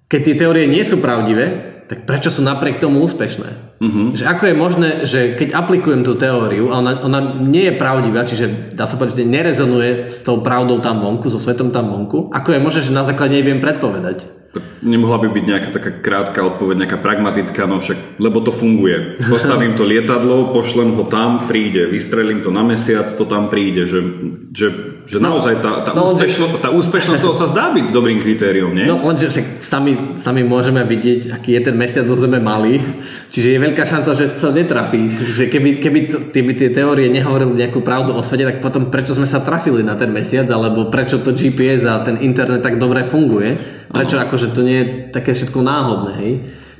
[0.06, 3.82] keď tie teórie nie sú pravdivé, tak prečo sú napriek tomu úspešné?
[3.82, 4.14] Uh-huh.
[4.14, 8.22] Že ako je možné, že keď aplikujem tú teóriu a ona, ona nie je pravdivá,
[8.22, 12.30] čiže dá sa povedať, že nerezonuje s tou pravdou tam vonku, so svetom tam vonku,
[12.30, 14.39] ako je možné, že na základe nej viem predpovedať?
[14.82, 19.14] Nemohla by byť nejaká taká krátka odpoveď, nejaká pragmatická, no však, lebo to funguje.
[19.30, 24.02] Postavím to lietadlo, pošlem ho tam, príde, vystrelím to na mesiac, to tam príde, že,
[24.50, 24.68] že,
[25.06, 28.74] že no, naozaj tá, tá, no, úspešno, tá úspešnosť toho sa zdá byť dobrým kritériom,
[28.74, 28.90] nie?
[28.90, 32.82] No lenže však sami, sami môžeme vidieť, aký je ten mesiac zo Zeme malý,
[33.30, 35.14] čiže je veľká šanca, že sa netrafí.
[35.14, 39.14] Že keby, keby, to, keby tie teórie nehovorili nejakú pravdu o svete, tak potom prečo
[39.14, 43.06] sme sa trafili na ten mesiac, alebo prečo to GPS a ten internet tak dobre
[43.06, 43.79] funguje?
[43.90, 44.30] Prečo Aha.
[44.30, 46.32] akože to nie je také všetko náhodné, hej?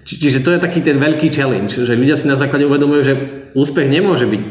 [0.07, 3.15] Či, čiže to je taký ten veľký challenge, že ľudia si na základe uvedomujú, že
[3.53, 4.43] úspech nemôže byť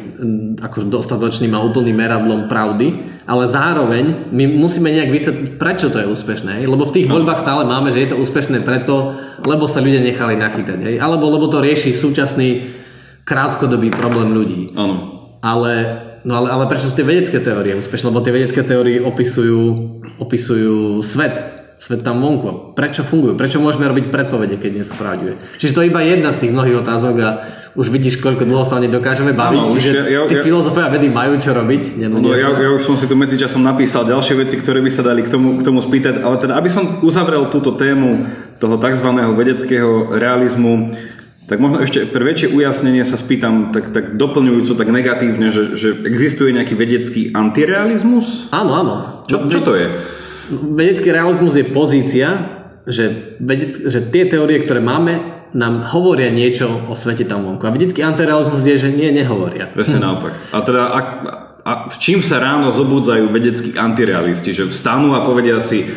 [0.59, 6.11] ako dostatočným a úplným meradlom pravdy, ale zároveň my musíme nejak vysvetliť, prečo to je
[6.11, 6.59] úspešné.
[6.61, 6.65] Hej?
[6.67, 7.17] Lebo v tých no.
[7.17, 10.79] voľbách stále máme, že je to úspešné preto, lebo sa ľudia nechali nachytať.
[10.83, 10.95] Hej?
[10.99, 12.67] Alebo lebo to rieši súčasný
[13.23, 14.75] krátkodobý problém ľudí.
[14.75, 15.17] Áno.
[15.39, 15.73] Ale,
[16.27, 18.11] no ale, ale prečo sú tie vedecké teórie úspešné?
[18.11, 19.63] Lebo tie vedecké teórie opisujú,
[20.19, 22.75] opisujú svet svet tam vonku.
[22.75, 23.39] Prečo fungujú?
[23.39, 25.39] Prečo môžeme robiť predpovede, keď nie sú pravdivé?
[25.55, 27.29] Čiže to je iba jedna z tých mnohých otázok a
[27.79, 29.63] už vidíš, koľko dlho sa o nej dokážeme baviť.
[29.63, 32.03] Áno, Čiže ja, ja, tí ja, filozofia vedy majú čo robiť.
[32.11, 35.23] No, ja, ja už som si tu medzičasom napísal ďalšie veci, ktoré by sa dali
[35.23, 38.27] k tomu, k tomu spýtať, ale teda aby som uzavrel túto tému
[38.59, 39.07] toho tzv.
[39.39, 40.91] vedeckého realizmu,
[41.47, 45.95] tak možno ešte pre väčšie ujasnenie sa spýtam tak, tak doplňujúco, tak negatívne, že, že
[46.05, 48.51] existuje nejaký vedecký antirealizmus?
[48.51, 48.93] Áno, áno.
[49.25, 49.87] Čo, čo to je?
[50.49, 52.27] Vedecký realizmus je pozícia,
[52.89, 57.65] že, vedec, že tie teórie, ktoré máme, nám hovoria niečo o svete tam vonku.
[57.65, 59.69] A vedecký antirealizmus je, že nie, nehovoria.
[59.69, 60.03] Presne hm.
[60.05, 60.33] naopak.
[60.53, 61.07] A teda, ak,
[61.65, 64.55] a v čím sa ráno zobudzajú vedeckí antirealisti?
[64.55, 65.89] Že vstanú a povedia si,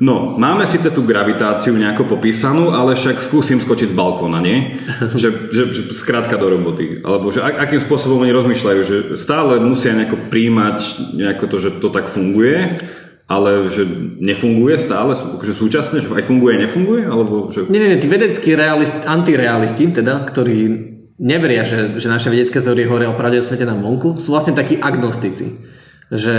[0.00, 4.80] no, máme síce tú gravitáciu nejako popísanú, ale však skúsim skočiť z balkóna, nie?
[5.20, 7.02] Že, že, že skrátka do roboty.
[7.02, 10.78] Alebo že akým spôsobom oni rozmýšľajú, že stále musia nejako príjmať
[11.18, 12.78] nejako to, že to tak funguje
[13.30, 13.86] ale že
[14.18, 17.06] nefunguje stále, že súčasne, že aj funguje, nefunguje?
[17.06, 17.70] Alebo že...
[17.70, 23.14] Nie, nie, tí vedeckí realist, antirealisti, teda, ktorí neveria, že, že naše vedecké teórie hovoria
[23.14, 25.62] o pravde o svete na vonku, sú vlastne takí agnostici.
[26.10, 26.36] Že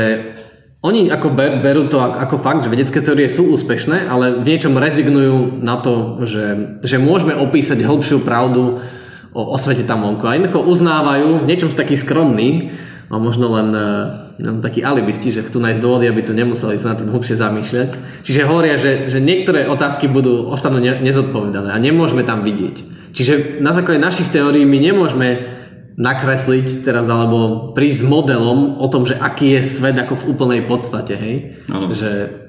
[0.84, 4.75] oni ako ber, berú to ako fakt, že vedecké teórie sú úspešné, ale v niečom
[4.75, 8.84] rezignujú na to, že, že môžeme opísať hĺbšiu pravdu
[9.32, 10.27] o, o svete tam vonku.
[10.27, 12.75] A jednoducho uznávajú, niečom sú takí skromní,
[13.12, 13.67] a možno len
[14.39, 17.89] no, takí alibisti, že chcú nájsť dôvody, aby to nemuseli sa na to hlbšie zamýšľať.
[18.24, 22.76] Čiže hovoria, že, že niektoré otázky budú, ostanú ne, nezodpovedané a nemôžeme tam vidieť.
[23.12, 25.60] Čiže na základe našich teórií my nemôžeme
[26.00, 30.62] nakresliť teraz alebo prísť s modelom o tom, že aký je svet ako v úplnej
[30.63, 31.36] podstate, hej?
[31.67, 31.91] Ano.
[31.91, 32.41] Že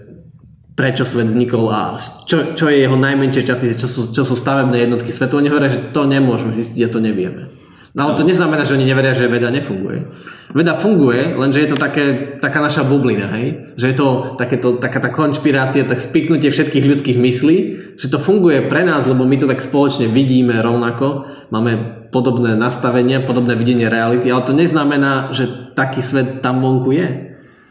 [0.78, 4.86] prečo svet vznikol a čo, čo je jeho najmenšie časy, čo sú, čo sú stavebné
[4.86, 5.36] jednotky svetu.
[5.36, 7.50] Oni hovoria, že to nemôžeme zistiť a to nevieme.
[7.92, 10.08] No ale to neznamená, že oni neveria, že veda nefunguje.
[10.52, 13.72] Veda funguje, lenže je to také, taká naša bublina, hej?
[13.80, 17.56] Že je to takéto, taká tá konšpirácia, tak spiknutie všetkých ľudských myslí,
[17.96, 23.24] že to funguje pre nás, lebo my to tak spoločne vidíme rovnako, máme podobné nastavenia,
[23.24, 27.08] podobné videnie reality, ale to neznamená, že taký svet tam vonku je.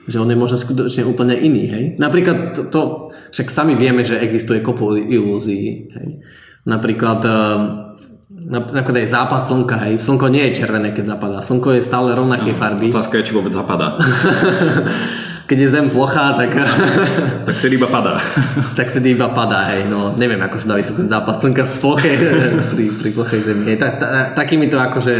[0.10, 1.84] Že on je možno skutočne úplne iný, hej?
[2.02, 2.82] Napríklad to, to
[3.30, 6.10] však sami vieme, že existuje kopu ilúzií, hej?
[6.66, 7.22] Napríklad
[8.52, 9.96] napríklad aj západ slnka, hej.
[9.96, 11.40] Slnko nie je červené, keď zapadá.
[11.40, 12.92] Slnko je stále rovnakej no, farby.
[12.92, 13.96] Otázka je, či vôbec zapadá.
[15.52, 16.52] keď je zem plochá, tak...
[17.48, 18.20] tak vtedy iba padá.
[18.78, 19.88] tak vtedy iba padá, hej.
[19.88, 22.12] No, neviem, ako sa dá vysvetliť ten západ slnka v ploche,
[22.76, 23.64] pri, pri plochej zemi.
[23.72, 23.78] Hej.
[23.80, 25.16] Tak, ta, takýmito akože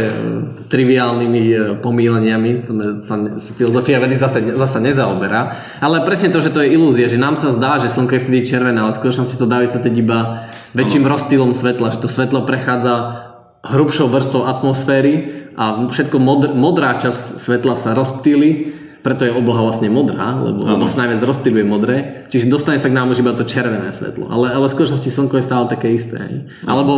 [0.68, 2.68] triviálnymi e, pomíleniami
[3.00, 3.16] sa
[3.56, 5.56] filozofia vedy zase, zase nezaoberá.
[5.80, 8.40] Ale presne to, že to je ilúzia, že nám sa zdá, že slnko je vtedy
[8.44, 13.28] červené, ale v skutočnosti to dá vysvetliť iba väčším rozptýlom svetla, že to svetlo prechádza
[13.62, 19.90] hrubšou vrstvou atmosféry a všetko modr, modrá časť svetla sa rozptýli, preto je obloha vlastne
[19.90, 23.46] modrá, lebo, lebo sa najviac rozptýluje modré, čiže dostane sa k nám už iba to
[23.46, 24.30] červené svetlo.
[24.30, 26.22] Ale, ale v skutočnosti slnko je stále také isté.
[26.22, 26.36] Hej.
[26.66, 26.94] Alebo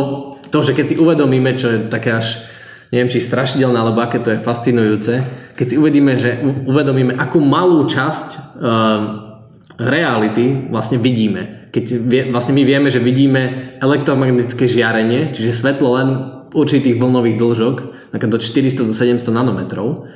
[0.53, 2.45] to, že keď si uvedomíme, čo je také až
[2.93, 5.13] neviem či strašidelné, alebo aké to je fascinujúce,
[5.57, 6.37] keď si uvedíme, že
[6.69, 8.39] uvedomíme, akú malú časť uh,
[9.81, 16.07] reality vlastne vidíme keď vie, vlastne my vieme, že vidíme elektromagnetické žiarenie, čiže svetlo len
[16.55, 17.75] určitých vlnových dĺžok,
[18.15, 20.07] do 400 do 700 nanometrov.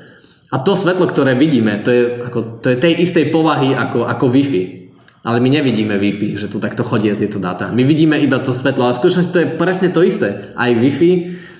[0.55, 4.31] A to svetlo, ktoré vidíme, to je, ako, to je tej istej povahy ako, ako
[4.31, 4.63] Wi-Fi.
[5.27, 7.75] Ale my nevidíme Wi-Fi, že tu takto chodia tieto dáta.
[7.75, 10.55] My vidíme iba to svetlo, ale v skutočnosti to je presne to isté.
[10.55, 11.11] Aj Wi-Fi,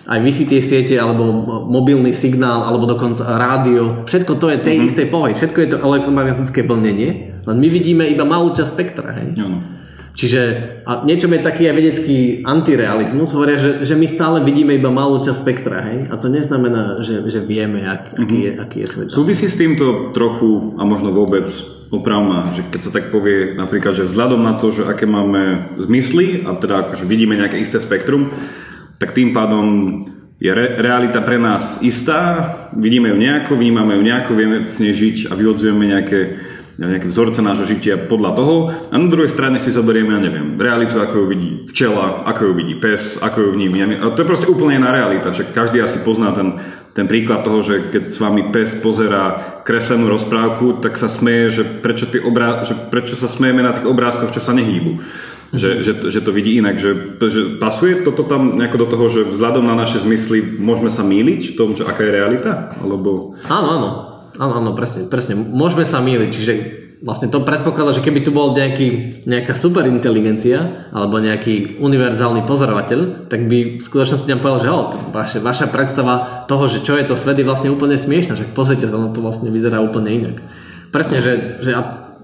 [0.07, 4.89] aj Wi-Fi tie siete, alebo mobilný signál, alebo dokonca rádio, všetko to je tej mm-hmm.
[4.89, 5.33] istej povahy.
[5.35, 9.11] Všetko je to elektromagnetické vlnenie, len my vidíme iba malú časť spektra.
[9.11, 9.35] Hej?
[9.35, 9.78] No, no.
[10.19, 10.41] Čiže
[10.83, 15.23] a niečo je taký aj vedecký antirealizmus, hovoria, že, že my stále vidíme iba malú
[15.23, 16.11] časť spektra, hej?
[16.11, 18.43] A to neznamená, že, že vieme, ak, aký, mhm.
[18.43, 19.07] je, aký je svet.
[19.15, 21.47] Súvisí s týmto trochu, a možno vôbec,
[21.87, 25.71] oprav ma, že keď sa tak povie napríklad, že vzhľadom na to, že aké máme
[25.79, 28.35] zmysly, a teda akože vidíme nejaké isté spektrum,
[28.99, 29.97] tak tým pádom
[30.35, 34.93] je re, realita pre nás istá, vidíme ju nejako, vnímame ju nejako, vieme v nej
[34.99, 36.19] žiť a vyvodzujeme nejaké,
[36.79, 38.55] nejaké vzorce nášho žitia podľa toho.
[38.87, 42.53] A na druhej strane si zoberieme, ja neviem, realitu, ako ju vidí včela, ako ju
[42.55, 43.99] vidí pes, ako ju vníma.
[43.99, 46.55] A to je proste úplne iná realita, že každý asi pozná ten,
[46.95, 51.63] ten príklad toho, že keď s vami pes pozera kreslenú rozprávku, tak sa smeje, že
[51.67, 55.93] prečo, tí obrá- že prečo sa smejeme na tých obrázkoch, čo sa nehýbu že, že,
[56.13, 56.77] že to vidí inak.
[56.77, 61.01] Že, že pasuje toto tam nejako do toho, že vzhľadom na naše zmysly môžeme sa
[61.01, 62.77] míliť v tom, že aká je realita?
[62.77, 63.33] Alebo...
[63.49, 63.89] Áno, áno.
[64.39, 65.35] Áno, áno, presne, presne.
[65.35, 66.53] Môžeme sa míliť, čiže
[67.03, 73.51] vlastne to predpokladá, že keby tu bol nejaký, nejaká superinteligencia alebo nejaký univerzálny pozorovateľ, tak
[73.51, 77.19] by v skutočnosti nám povedal, že oh, vaše, vaša predstava toho, že čo je to
[77.19, 80.39] svet, je vlastne úplne smiešná, že pozrite sa, ono to vlastne vyzerá úplne inak.
[80.95, 81.81] Presne, že, že a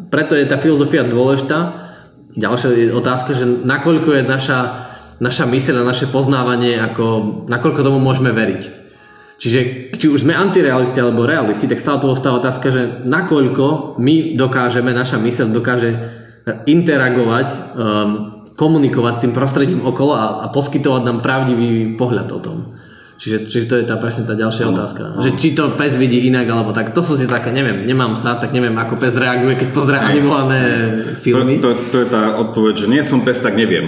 [0.08, 1.86] preto je tá filozofia dôležitá,
[2.36, 4.60] Ďalšia je otázka, že nakoľko je naša,
[5.24, 7.06] naša myseľ a naše poznávanie, ako,
[7.48, 8.85] nakoľko tomu môžeme veriť.
[9.36, 14.40] Čiže či už sme antirealisti alebo realisti, tak stále tu ostáva otázka, že nakoľko my
[14.40, 15.92] dokážeme, naša myseľ dokáže
[16.64, 18.10] interagovať, um,
[18.56, 22.58] komunikovať s tým prostredím okolo a, a poskytovať nám pravdivý pohľad o tom.
[23.16, 25.02] Čiže, čiže to je tá presne tá ďalšia ano, otázka.
[25.16, 25.24] Ano.
[25.24, 26.92] Že či to pes vidí inak, alebo tak.
[26.92, 30.62] To sú si také, neviem, nemám sa, tak neviem, ako pes reaguje, keď pozrie animované
[31.24, 31.64] filmy.
[31.64, 33.88] To, to, to je tá odpoveď, že nie som pes, tak neviem.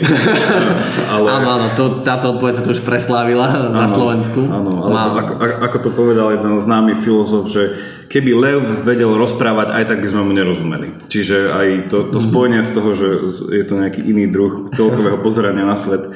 [1.13, 1.27] ale...
[1.27, 4.47] Áno, áno, to, táto odpoveď sa to už preslávila ano, na Slovensku.
[4.47, 7.75] Áno, ale ako, ako to povedal jeden známy filozof, že
[8.07, 10.95] keby lev vedel rozprávať, aj tak by sme mu nerozumeli.
[11.11, 13.07] Čiže aj to, to spojenie z toho, že
[13.51, 16.07] je to nejaký iný druh celkového pozerania na svet,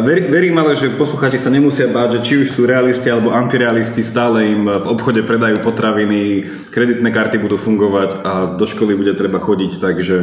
[0.00, 4.00] ver, verím ale, že poslucháči sa nemusia báť, že či už sú realisti alebo antirealisti,
[4.00, 9.36] stále im v obchode predajú potraviny, kreditné karty budú fungovať a do školy bude treba
[9.36, 10.16] chodiť, takže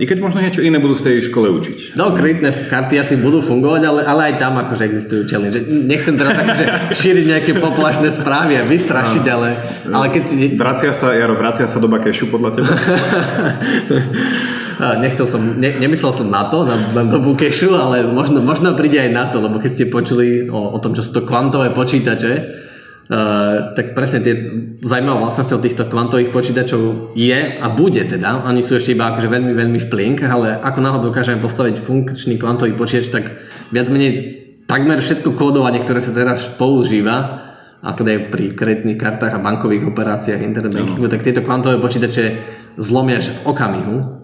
[0.00, 1.92] i keď možno niečo iné budú v tej škole učiť.
[1.92, 5.60] No, kreditné karty asi budú fungovať, ale, ale aj tam akože existujú challenge.
[5.68, 6.64] Nechcem teraz akože
[7.04, 9.60] šíriť nejaké poplašné správy a vystrašiť, ale,
[9.92, 10.34] ale keď si...
[10.56, 12.72] Vracia sa, Jaro, vracia sa do kešu podľa teba?
[14.80, 18.96] Nechcel som, ne, nemyslel som na to, na, na dobu kešu, ale možno, možno príde
[18.96, 22.32] aj na to, lebo keď ste počuli o, o tom, čo sú to kvantové počítače,
[22.40, 24.34] uh, tak presne tie
[24.80, 29.52] zaujímavé vlastnosťou týchto kvantových počítačov je a bude teda, oni sú ešte iba akože veľmi,
[29.52, 33.24] veľmi v plienkach, ale ako náhodou dokážeme postaviť funkčný kvantový počítač, tak
[33.68, 34.12] viac menej
[34.64, 37.48] takmer všetko kódovanie, ktoré sa teraz používa,
[37.80, 42.24] ako aj pri kreditných kartách a bankových operáciách internet bankingu, tak tieto kvantové počítače
[42.76, 44.19] zlomia až v okamihu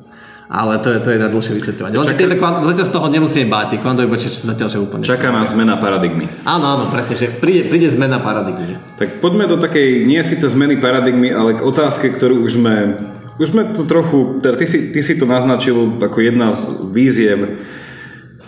[0.46, 1.94] ale to je, to je na dlhšie vysvetľovanie.
[1.98, 2.14] Čaká...
[2.14, 5.02] tieto kvant- zatiaľ z toho nemusíme báť, tie kvantové počítače zatiaľ že úplne.
[5.02, 6.30] Čaká nás zmena paradigmy.
[6.46, 8.78] Áno, áno, presne, že príde, príde zmena paradigmy.
[8.94, 12.94] Tak poďme do takej, nie síce zmeny paradigmy, ale k otázke, ktorú už sme,
[13.42, 16.62] už sme to trochu, teda ty si, ty si to naznačil ako jedna z
[16.94, 17.58] víziev,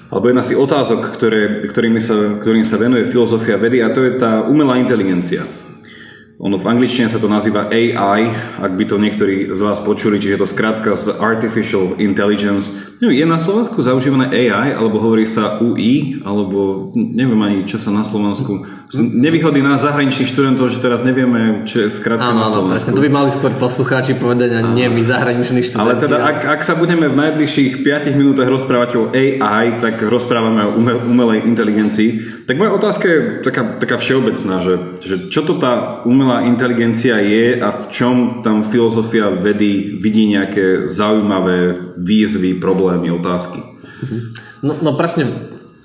[0.09, 4.17] alebo jedna z otázok, ktoré, ktorými sa, ktorým sa venuje filozofia vedy a to je
[4.17, 5.45] tá umelá inteligencia.
[6.39, 8.31] Ono v angličtine sa to nazýva AI,
[8.63, 12.95] ak by to niektorí z vás počuli, čiže je to skrátka z Artificial Intelligence.
[13.03, 17.91] Neviem, je na Slovensku zaužívané AI, alebo hovorí sa UI, alebo neviem ani, čo sa
[17.91, 18.63] na Slovensku...
[18.95, 22.55] Nevýhody nás zahraničných študentov, že teraz nevieme, čo je skrátka na Slovensku.
[22.55, 25.83] Áno, presne, to by mali skôr poslucháči povedať a nie my zahraniční študenti.
[25.91, 30.71] Ale teda, ak, ak sa budeme v najbližších 5 minútach rozprávať o AI, tak rozprávame
[30.71, 32.47] o umelej inteligencii.
[32.47, 34.75] Tak moja otázka je taká, taká všeobecná, že,
[35.05, 40.29] že čo to tá umelá umelá inteligencia je a v čom tam filozofia vedy vidí
[40.29, 43.65] nejaké zaujímavé výzvy, problémy, otázky?
[44.61, 45.25] No, no presne,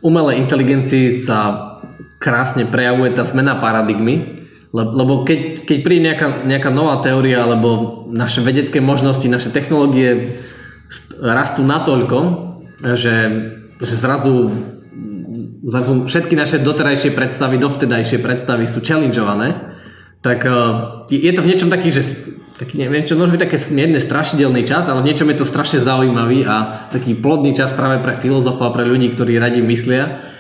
[0.03, 1.71] umelej inteligencii sa
[2.19, 4.43] krásne prejavuje tá zmena paradigmy,
[4.75, 10.36] lebo keď, keď príde nejaká, nejaká nová teória alebo naše vedecké možnosti, naše technológie
[11.23, 12.19] rastú natoľko,
[12.99, 13.15] že,
[13.79, 14.51] že zrazu,
[15.63, 19.72] zrazu všetky naše doterajšie predstavy, dovtedajšie predstavy sú challengeované,
[20.23, 22.01] tak uh, je to v niečom taký, že
[22.55, 25.83] taký, neviem čo, môže byť také mierne strašidelný čas, ale v niečom je to strašne
[25.83, 30.31] zaujímavý a taký plodný čas práve pre filozofov a pre ľudí, ktorí radi myslia.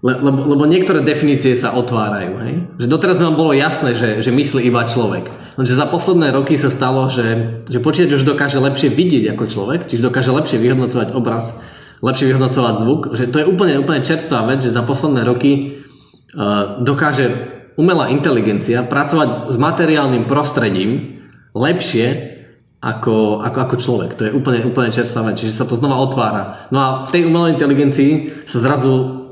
[0.00, 2.32] Le, lebo, lebo niektoré definície sa otvárajú.
[2.40, 2.54] Hej?
[2.80, 5.28] Že doteraz nám bolo jasné, že, že myslí iba človek.
[5.60, 9.92] Lenže za posledné roky sa stalo, že, že počítač už dokáže lepšie vidieť ako človek,
[9.92, 11.60] čiže dokáže lepšie vyhodnocovať obraz,
[12.00, 13.00] lepšie vyhodnocovať zvuk.
[13.12, 15.84] Že to je úplne, úplne čerstvá vec, že za posledné roky
[16.32, 21.24] uh, dokáže umelá inteligencia pracovať s materiálnym prostredím
[21.56, 22.36] lepšie
[22.80, 24.10] ako, ako, ako človek.
[24.20, 26.68] To je úplne, úplne čerstvá vec, čiže sa to znova otvára.
[26.68, 29.24] No a v tej umelej inteligencii sa zrazu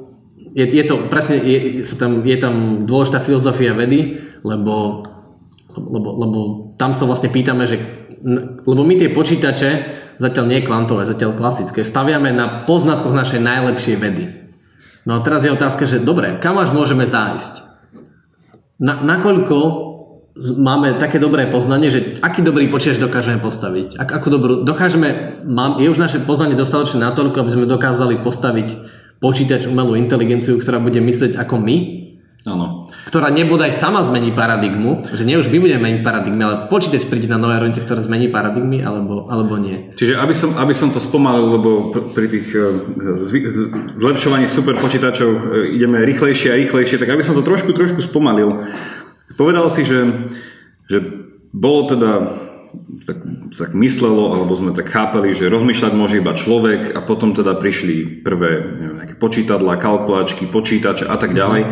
[0.56, 5.04] je, je to presne, je, sa tam, je tam dôležitá filozofia vedy, lebo,
[5.76, 6.38] lebo, lebo
[6.80, 7.76] tam sa vlastne pýtame, že
[8.66, 9.70] Lebo my tie počítače,
[10.18, 14.24] zatiaľ nie kvantové, zatiaľ klasické, staviame na poznatkoch našej najlepšej vedy.
[15.06, 17.67] No a teraz je otázka, že dobre, kam až môžeme zájsť?
[18.78, 19.56] Na, nakoľko
[20.38, 23.98] máme také dobré poznanie, že aký dobrý počítač dokážeme postaviť?
[23.98, 28.68] Ak, akú dobrú, dokážeme, mám, je už naše poznanie dostatočné natoľko, aby sme dokázali postaviť
[29.18, 31.76] počítač umelú inteligenciu, ktorá bude myslieť ako my,
[32.46, 32.77] Áno.
[33.08, 37.24] Ktorá nebodaj sama zmení paradigmu, že nie už my budeme meniť paradigmy, ale počítač príde
[37.24, 39.88] na nové rovnice, ktoré zmení paradigmy, alebo, alebo nie.
[39.96, 42.52] Čiže aby som, aby som to spomalil, lebo pr- pri tých
[43.24, 45.40] z- zlepšovaní super počítačov eh,
[45.72, 48.68] ideme rýchlejšie a rýchlejšie, tak aby som to trošku, trošku spomalil.
[49.40, 50.04] Povedal si, že,
[50.84, 51.00] že
[51.48, 52.10] bolo teda
[53.06, 57.56] tak tak myslelo, alebo sme tak chápali, že rozmýšľať môže iba človek a potom teda
[57.56, 61.62] prišli prvé neviem, nejaké počítadla, kalkulačky, počítače a tak ďalej.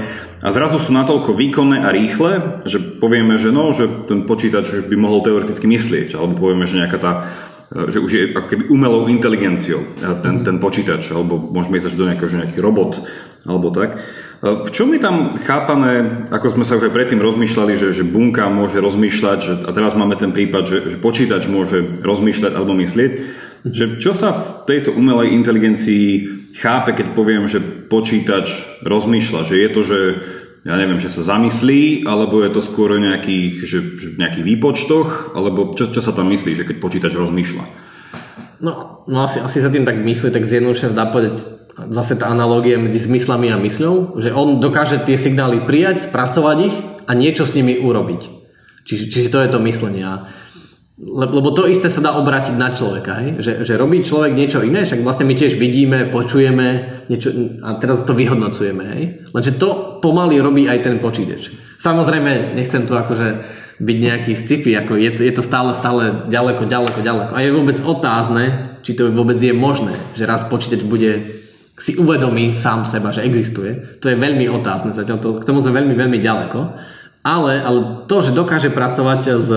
[0.41, 4.97] A zrazu sú natoľko výkonné a rýchle, že povieme, že no, že ten počítač by
[4.97, 7.13] mohol teoreticky myslieť, alebo povieme, že nejaká tá
[7.67, 9.83] že už je ako keby umelou inteligenciou
[10.23, 13.03] ten, ten počítač, alebo môžeme ísť až do nejakého, že nejaký robot,
[13.47, 14.03] alebo tak.
[14.43, 18.53] V čom je tam chápané, ako sme sa už aj predtým rozmýšľali, že, že bunka
[18.53, 23.13] môže rozmýšľať, že, a teraz máme ten prípad, že, že počítač môže rozmýšľať alebo myslieť,
[23.67, 26.07] že čo sa v tejto umelej inteligencii
[26.61, 28.53] chápe, keď poviem, že počítač
[28.85, 29.99] rozmýšľa, že je to, že
[30.67, 35.39] ja neviem, že sa zamyslí, alebo je to skôr o nejakých, že, že nejakých výpočtoch,
[35.39, 37.65] alebo čo, čo sa tam myslí, že keď počítač rozmýšľa?
[38.61, 42.81] No, no asi, asi sa tým tak myslí, tak zjednodušene zdá povedať zase tá analogia
[42.81, 47.57] medzi zmyslami a mysľou, že on dokáže tie signály prijať, spracovať ich a niečo s
[47.57, 48.23] nimi urobiť.
[48.87, 50.05] Čiže, čiže to je to myslenie.
[50.05, 50.15] A
[50.97, 53.37] Le- Lebo to isté sa dá obrátiť na človeka, hej?
[53.37, 56.69] Že, že robí človek niečo iné, však vlastne my tiež vidíme, počujeme
[57.13, 58.85] niečo, a teraz to vyhodnocujeme.
[58.97, 59.03] Hej?
[59.37, 61.53] Lenže to pomaly robí aj ten počítač.
[61.77, 63.45] Samozrejme, nechcem tu akože
[63.77, 67.33] byť nejaký sci-fi, ako je to, je to stále, stále ďaleko, ďaleko, ďaleko.
[67.37, 71.36] A je vôbec otázne, či to vôbec je možné, že raz počítač bude
[71.77, 74.01] si uvedomí sám seba, že existuje.
[74.01, 76.59] To je veľmi otázne, zatiaľ to, k tomu sme veľmi, veľmi ďaleko.
[77.27, 79.51] Ale, ale to, že dokáže pracovať s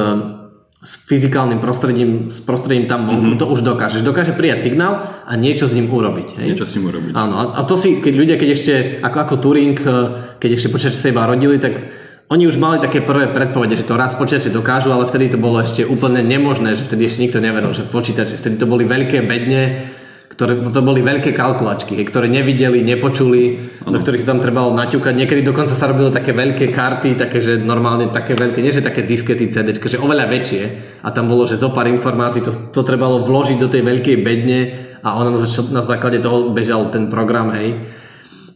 [0.80, 3.41] s fyzikálnym prostredím, s prostredím tam vonku, mm-hmm.
[3.43, 3.99] to už dokáže.
[3.99, 6.39] Dokáže prijať signál a niečo s ním urobiť.
[6.39, 6.45] Hej?
[6.55, 7.11] Niečo s ním urobiť.
[7.20, 9.93] Áno, a, a to si, keď ľudia, keď ešte, ako, ako Turing, eh,
[10.39, 11.84] keď ešte počítače sa iba rodili, tak
[12.32, 15.59] oni už mali také prvé predpovede, že to raz počítače dokážu, ale vtedy to bolo
[15.59, 19.91] ešte úplne nemožné, že vtedy ešte nikto nevedel, že počítače, vtedy to boli veľké bedne,
[20.40, 23.92] ktoré, to boli veľké kalkulačky, ktoré nevideli, nepočuli, ano.
[23.92, 25.12] do ktorých sa tam trebalo naťukať.
[25.12, 29.04] Niekedy dokonca sa robili také veľké karty, také, že normálne také veľké, nie že také
[29.04, 30.64] diskety CD, že oveľa väčšie.
[31.04, 34.60] A tam bolo, že zo pár informácií to, to trebalo vložiť do tej veľkej bedne
[35.04, 35.44] a ona na,
[35.76, 37.76] na základe toho bežal ten program, hej.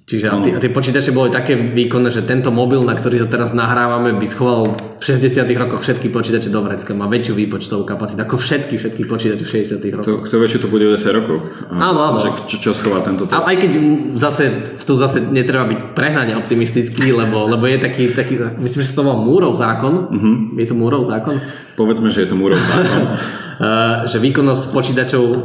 [0.04, 3.28] Čiže a tie, a tie počítače boli také výkonné, že tento mobil, na ktorý to
[3.32, 6.92] teraz nahrávame, by schoval v 60 rokoch všetky počítače do vrecka.
[6.92, 10.28] Má väčšiu výpočtovú kapacitu ako všetky, všetky počítače v 60 rokoch.
[10.28, 11.40] To, kto čo to bude o 10 rokov.
[11.72, 12.20] Áno, áno.
[12.20, 13.72] Čo, čo schová tento Ale aj keď
[14.20, 14.44] zase,
[14.84, 19.08] tu zase netreba byť prehnane optimistický, lebo, lebo je taký, taký, myslím, že sa to
[19.08, 19.94] volá Múrov zákon.
[20.12, 20.36] Uh-huh.
[20.60, 21.40] Je to Múrov zákon?
[21.74, 23.04] Povedzme, že je to Múrov zákon.
[23.04, 25.38] Uh, že výkonnosť počítačov uh,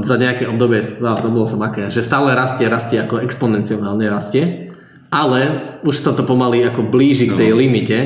[0.00, 4.72] za nejaké obdobie, bolo som aké, že stále rastie, rastie ako exponenciálne rastie,
[5.12, 5.40] ale
[5.84, 7.58] už sa to pomaly ako blíži k tej no.
[7.60, 7.98] limite,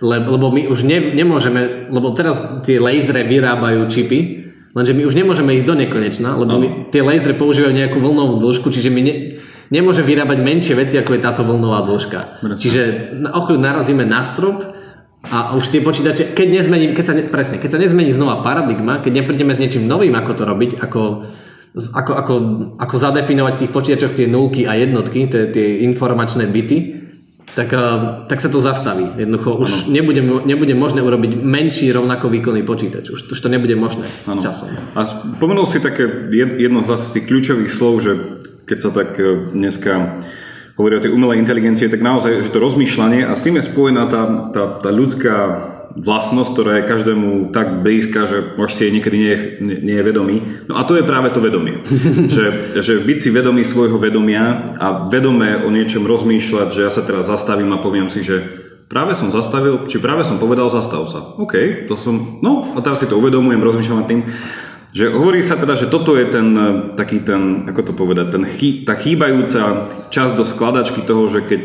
[0.00, 5.56] lebo, my už ne, nemôžeme, lebo teraz tie lasery vyrábajú čipy, lenže my už nemôžeme
[5.56, 6.60] ísť do nekonečna, lebo no.
[6.60, 9.14] my, tie lasery používajú nejakú vlnovú dĺžku, čiže my ne,
[9.72, 12.44] nemôže vyrábať menšie veci, ako je táto vlnová dĺžka.
[12.44, 12.60] Presne.
[12.60, 12.80] Čiže
[13.24, 14.76] na ochľu narazíme na strop
[15.30, 19.02] a už tie počítače, keď nezmení, keď sa, ne, presne, keď sa nezmení znova paradigma,
[19.02, 21.02] keď neprídeme s niečím novým, ako to robiť, ako,
[21.74, 22.34] ako, ako,
[22.78, 27.06] ako zadefinovať v tých počítačoch tie nulky a jednotky, tie, tie informačné bity,
[27.56, 27.72] tak,
[28.28, 29.08] tak sa to zastaví.
[29.16, 33.08] Jednoducho už nebude, nebude možné urobiť menší rovnako výkonný počítač.
[33.08, 34.44] Už, už to nebude možné ano.
[34.44, 34.68] časom.
[34.92, 38.12] A spomenul si také jedno z tých kľúčových slov, že
[38.68, 39.16] keď sa tak
[39.56, 40.20] dneska
[40.76, 44.06] hovorí o tej umelej inteligencii, tak naozaj, že to rozmýšľanie a s tým je spojená
[44.12, 45.36] tá, tá, tá ľudská
[45.96, 49.38] vlastnosť, ktorá je každému tak blízka, že jej niekedy nie je,
[49.80, 50.36] nie je vedomý.
[50.68, 51.80] No a to je práve to vedomie.
[52.36, 57.00] že, že byť si vedomý svojho vedomia a vedomé o niečom rozmýšľať, že ja sa
[57.00, 58.44] teraz zastavím a poviem si, že
[58.92, 61.24] práve som zastavil, či práve som povedal zastav sa.
[61.40, 64.20] OK, to som, no a teraz si to uvedomujem, rozmýšľam nad tým.
[64.96, 66.56] Že hovorí sa teda, že toto je ten
[66.96, 71.62] taký ten, ako to povedať, ten chý, tá chýbajúca časť do skladačky toho, že keď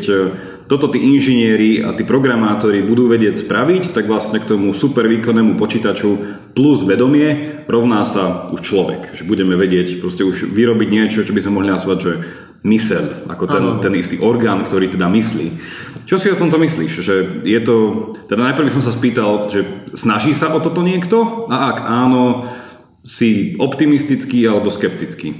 [0.68, 5.56] toto tí inžinieri a tí programátori budú vedieť spraviť, tak vlastne k tomu super výkonnému
[5.56, 6.20] počítaču
[6.52, 9.16] plus vedomie rovná sa už človek.
[9.16, 12.12] Že budeme vedieť proste už vyrobiť niečo, čo by sme mohli nazvať, že
[12.62, 15.48] myseľ, ako ten, ten istý orgán, ktorý teda myslí.
[16.06, 16.92] Čo si o tomto myslíš?
[17.00, 17.76] Že je to,
[18.28, 19.66] teda najprv by som sa spýtal, že
[19.98, 21.48] snaží sa o toto niekto?
[21.50, 22.46] A ak áno,
[23.02, 25.34] si optimistický alebo skeptický?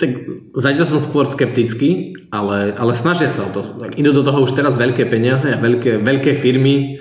[0.00, 0.10] Tak
[0.56, 3.60] zatiaľ som skôr skeptický, ale, ale snažia sa o to.
[3.60, 7.00] Tak idú do toho už teraz veľké peniaze a veľké, veľké firmy.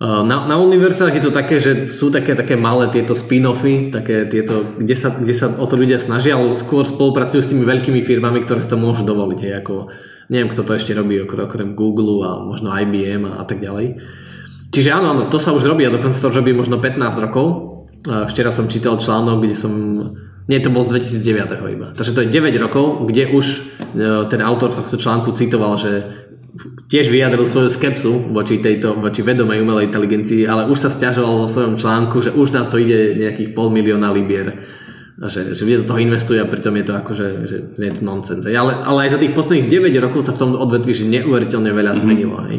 [0.00, 4.64] Na, na univerzitách je to také, že sú také, také malé tieto spin-offy, také tieto,
[4.80, 8.40] kde, sa, kde sa o to ľudia snažia, ale skôr spolupracujú s tými veľkými firmami,
[8.40, 9.38] ktoré si to môžu dovoliť.
[9.44, 9.92] Hej, ako,
[10.32, 14.00] neviem, kto to ešte robí, okrem Google a možno IBM a, a tak ďalej.
[14.72, 17.69] Čiže áno, áno, to sa už robí a dokonca to robí možno 15 rokov.
[18.06, 19.72] Včera som čítal článok, kde som
[20.50, 21.86] nie, to bol z 2009 iba.
[21.94, 23.58] Takže to je 9 rokov, kde už e,
[24.26, 26.10] ten autor tohto článku citoval, že
[26.90, 31.48] tiež vyjadril svoju skepsu voči tejto, voči vedomej umelej inteligencii, ale už sa stiažoval vo
[31.48, 34.58] svojom článku, že už na to ide nejakých pol milióna libier.
[35.22, 37.94] A že, že ľudia do toho investujú a pritom je to akože, že, že je
[37.94, 38.48] to nonsense.
[38.50, 41.94] Ale, ale aj za tých posledných 9 rokov sa v tom odvetví že neuveriteľne veľa
[41.94, 42.02] mm-hmm.
[42.02, 42.36] zmenilo.
[42.50, 42.58] Hej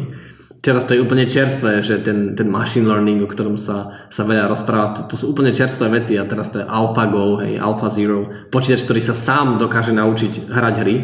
[0.62, 4.46] teraz to je úplne čerstvé, že ten, ten machine learning, o ktorom sa, sa veľa
[4.46, 8.86] rozpráva, to, to sú úplne čerstvé veci a teraz to je AlphaGo, hej, AlphaZero, počítač,
[8.86, 10.96] ktorý sa sám dokáže naučiť hrať hry.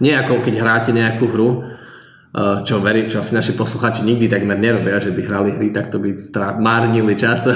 [0.00, 4.54] Nie ako keď hráte nejakú hru, eh, čo, veri, čo asi naši posluchači nikdy takmer
[4.54, 7.50] nerobia, že by hrali hry, tak to by tra- márnili čas.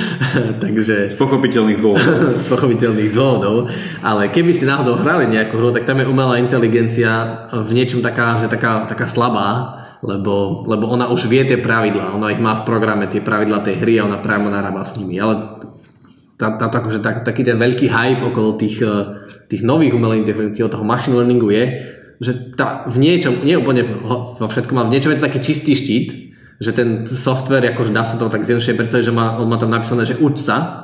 [0.64, 1.12] Takže...
[1.12, 2.16] Z pochopiteľných dôvodov.
[2.44, 3.68] z pochopiteľných dôvodov.
[4.00, 8.40] Ale keby si náhodou hrali nejakú hru, tak tam je umelá inteligencia v niečom taká,
[8.40, 12.68] že taká, taká slabá, lebo, lebo ona už vie tie pravidlá, ona ich má v
[12.68, 15.16] programe, tie pravidlá tej hry a ona priamo narába s nimi.
[15.16, 15.64] Ale
[16.36, 20.68] tá, tá, akože tak, taký ten veľký hype okolo tých, eh, tých nových umelých inteligencií,
[20.68, 21.64] toho machine learningu je,
[22.20, 25.72] že tá, v niečom, nie úplne vo všetkom, ale v niečom je to taký čistý
[25.72, 26.08] štít,
[26.60, 29.72] že ten software, akože dá sa to tak zjednodušene predstaviť, že má, on má tam
[29.72, 30.83] napísané, že uč sa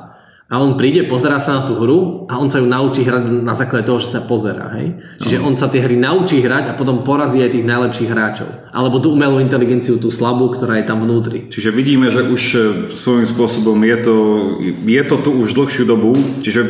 [0.51, 3.55] a on príde, pozerá sa na tú hru a on sa ju naučí hrať na
[3.55, 4.75] základe toho, že sa pozerá.
[4.75, 4.99] Hej?
[5.23, 8.67] Čiže on sa tie hry naučí hrať a potom porazí aj tých najlepších hráčov.
[8.75, 11.47] Alebo tú umelú inteligenciu, tú slabú, ktorá je tam vnútri.
[11.47, 12.59] Čiže vidíme, že už e,
[12.91, 14.15] svojím spôsobom je to,
[14.83, 16.11] je to tu už dlhšiu dobu.
[16.43, 16.61] Čiže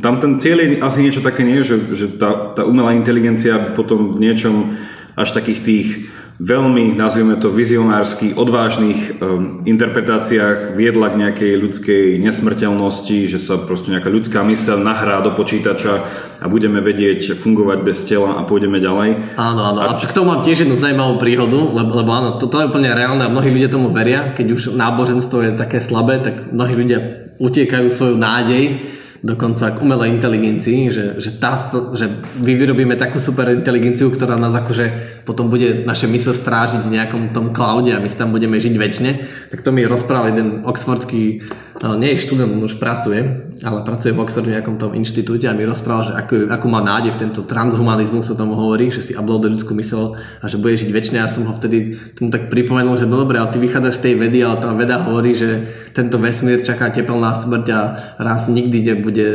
[0.00, 4.16] tam ten cieľ je asi niečo také nie, že, že tá, tá umelá inteligencia potom
[4.16, 4.80] v niečom
[5.12, 5.88] až takých tých
[6.36, 13.92] veľmi, nazvieme to, vizionársky, odvážnych um, interpretáciách viedla k nejakej ľudskej nesmrteľnosti, že sa proste
[13.92, 16.04] nejaká ľudská myseľ nahrá do počítača
[16.40, 19.40] a budeme vedieť fungovať bez tela a pôjdeme ďalej.
[19.40, 19.78] Áno, áno.
[19.80, 22.92] A, a k tomu mám tiež jednu zaujímavú príhodu, lebo, lebo áno, toto je úplne
[22.92, 24.36] reálne a mnohí ľudia tomu veria.
[24.36, 30.16] Keď už náboženstvo je také slabé, tak mnohí ľudia utiekajú svoju nádej dokonca k umelej
[30.16, 31.56] inteligencii, že, že, tá,
[31.94, 36.94] že my vyrobíme takú super inteligenciu, ktorá nás akože potom bude naše mysle strážiť v
[36.96, 39.10] nejakom tom cloude a my si tam budeme žiť väčšine,
[39.52, 41.46] tak to mi rozprával jeden oxfordský,
[41.84, 43.20] nie je študent, on už pracuje,
[43.60, 47.12] ale pracuje v Oxforde nejakom tom inštitúte a mi rozprával, že akú, akú má nádej
[47.12, 50.88] v tento transhumanizmus sa tomu hovorí, že si uploaduje ľudskú mysel a že bude žiť
[50.88, 51.20] väčšine.
[51.20, 54.14] Ja som ho vtedy tomu tak pripomenul, že no dobre, ale ty vychádzaš z tej
[54.16, 57.80] vedy, ale tá veda hovorí, že tento vesmír čaká tepelná smrť a
[58.24, 59.26] raz nikdy nebude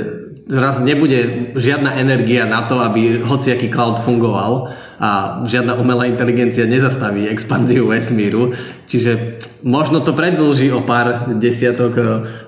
[0.50, 7.26] raz nebude žiadna energia na to, aby hociaký cloud fungoval a žiadna umelá inteligencia nezastaví
[7.26, 8.54] expanziu vesmíru.
[8.86, 11.94] Čiže možno to predlží o pár desiatok,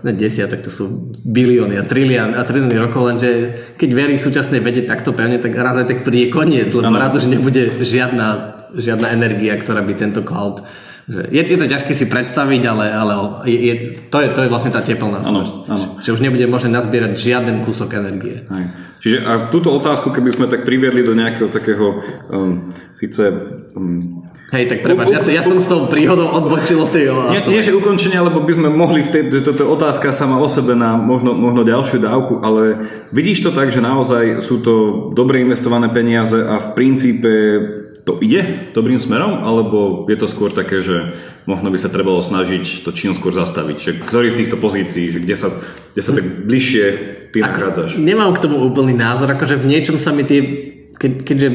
[0.06, 3.30] ne desiatok, to sú bilióny a trilión a trilióny rokov, lenže
[3.78, 7.02] keď verí súčasnej vede takto pevne, tak raz aj tak príde koniec, lebo ano.
[7.02, 10.62] raz už nebude žiadna, žiadna energia, ktorá by tento cloud
[11.04, 13.74] že je, je to ťažké si predstaviť, ale, ale je, je,
[14.08, 15.68] to, je, to je vlastne tá teplná smrť.
[16.00, 18.48] Že už nebude možné nazbierať žiaden kúsok energie.
[18.48, 18.72] Aj.
[19.04, 22.00] Čiže a túto otázku, keby sme tak priviedli do nejakého takého
[22.32, 23.36] um, síce
[23.76, 24.24] um,
[24.54, 27.74] Hej, tak prepáč, ja, ja som s tou príhodou odbočil od tej nie, nie, že
[27.74, 31.66] ukončenie, lebo by sme mohli v tej, toto otázka sama o sebe na možno, možno
[31.66, 34.74] ďalšiu dávku, ale vidíš to tak, že naozaj sú to
[35.18, 37.32] dobre investované peniaze a v princípe
[38.04, 41.16] to ide dobrým smerom, alebo je to skôr také, že
[41.48, 43.78] možno by sa trebalo snažiť to čím skôr zastaviť?
[43.80, 45.48] Že ktorý z týchto pozícií, že kde sa,
[45.96, 46.86] kde sa tak bližšie
[47.32, 47.96] ty nachádzaš?
[48.04, 50.42] Nemám k tomu úplný názor, akože v niečom sa mi tie
[50.94, 51.50] keď, keďže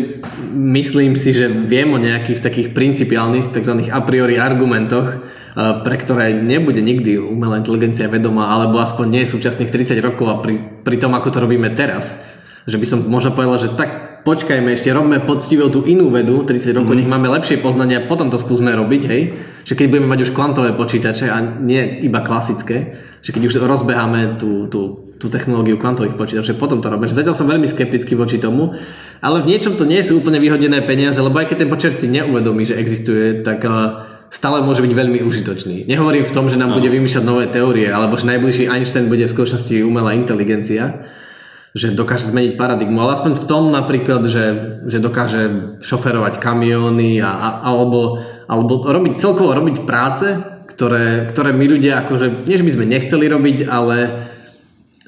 [0.51, 3.87] myslím si, že viem o nejakých takých principiálnych, tzv.
[3.87, 5.23] a priori argumentoch,
[5.57, 10.59] pre ktoré nebude nikdy umelá inteligencia vedomá, alebo aspoň nie súčasných 30 rokov a pri,
[10.83, 12.19] pri tom, ako to robíme teraz.
[12.67, 16.77] Že by som možno povedal, že tak počkajme, ešte robme poctivo tú inú vedu, 30
[16.77, 16.99] rokov, mm.
[17.01, 19.23] nech máme lepšie poznania, potom to skúsme robiť, hej.
[19.65, 22.93] Že keď budeme mať už kvantové počítače a nie iba klasické,
[23.25, 27.09] že keď už rozbeháme tú, tú, tú technológiu kvantových počítačov, potom to robíme.
[27.09, 28.77] Že zatiaľ som veľmi skeptický voči tomu,
[29.25, 32.13] ale v niečom to nie sú úplne vyhodené peniaze, lebo aj keď ten počítač si
[32.13, 33.73] neuvedomí, že existuje, tak eh,
[34.29, 35.89] stále môže byť veľmi užitočný.
[35.89, 36.77] Nehovorím v tom, že nám no.
[36.77, 41.01] bude vymýšľať nové teórie, alebo že najbližší Einstein bude v skutočnosti umelá inteligencia,
[41.79, 44.47] že dokáže zmeniť paradigmu, ale aspoň v tom napríklad, že,
[44.91, 48.19] že dokáže šoferovať kamióny a, a, alebo,
[48.51, 50.35] alebo robiť celkovo robiť práce,
[50.67, 53.97] ktoré, ktoré my ľudia akože, nie že by sme nechceli robiť, ale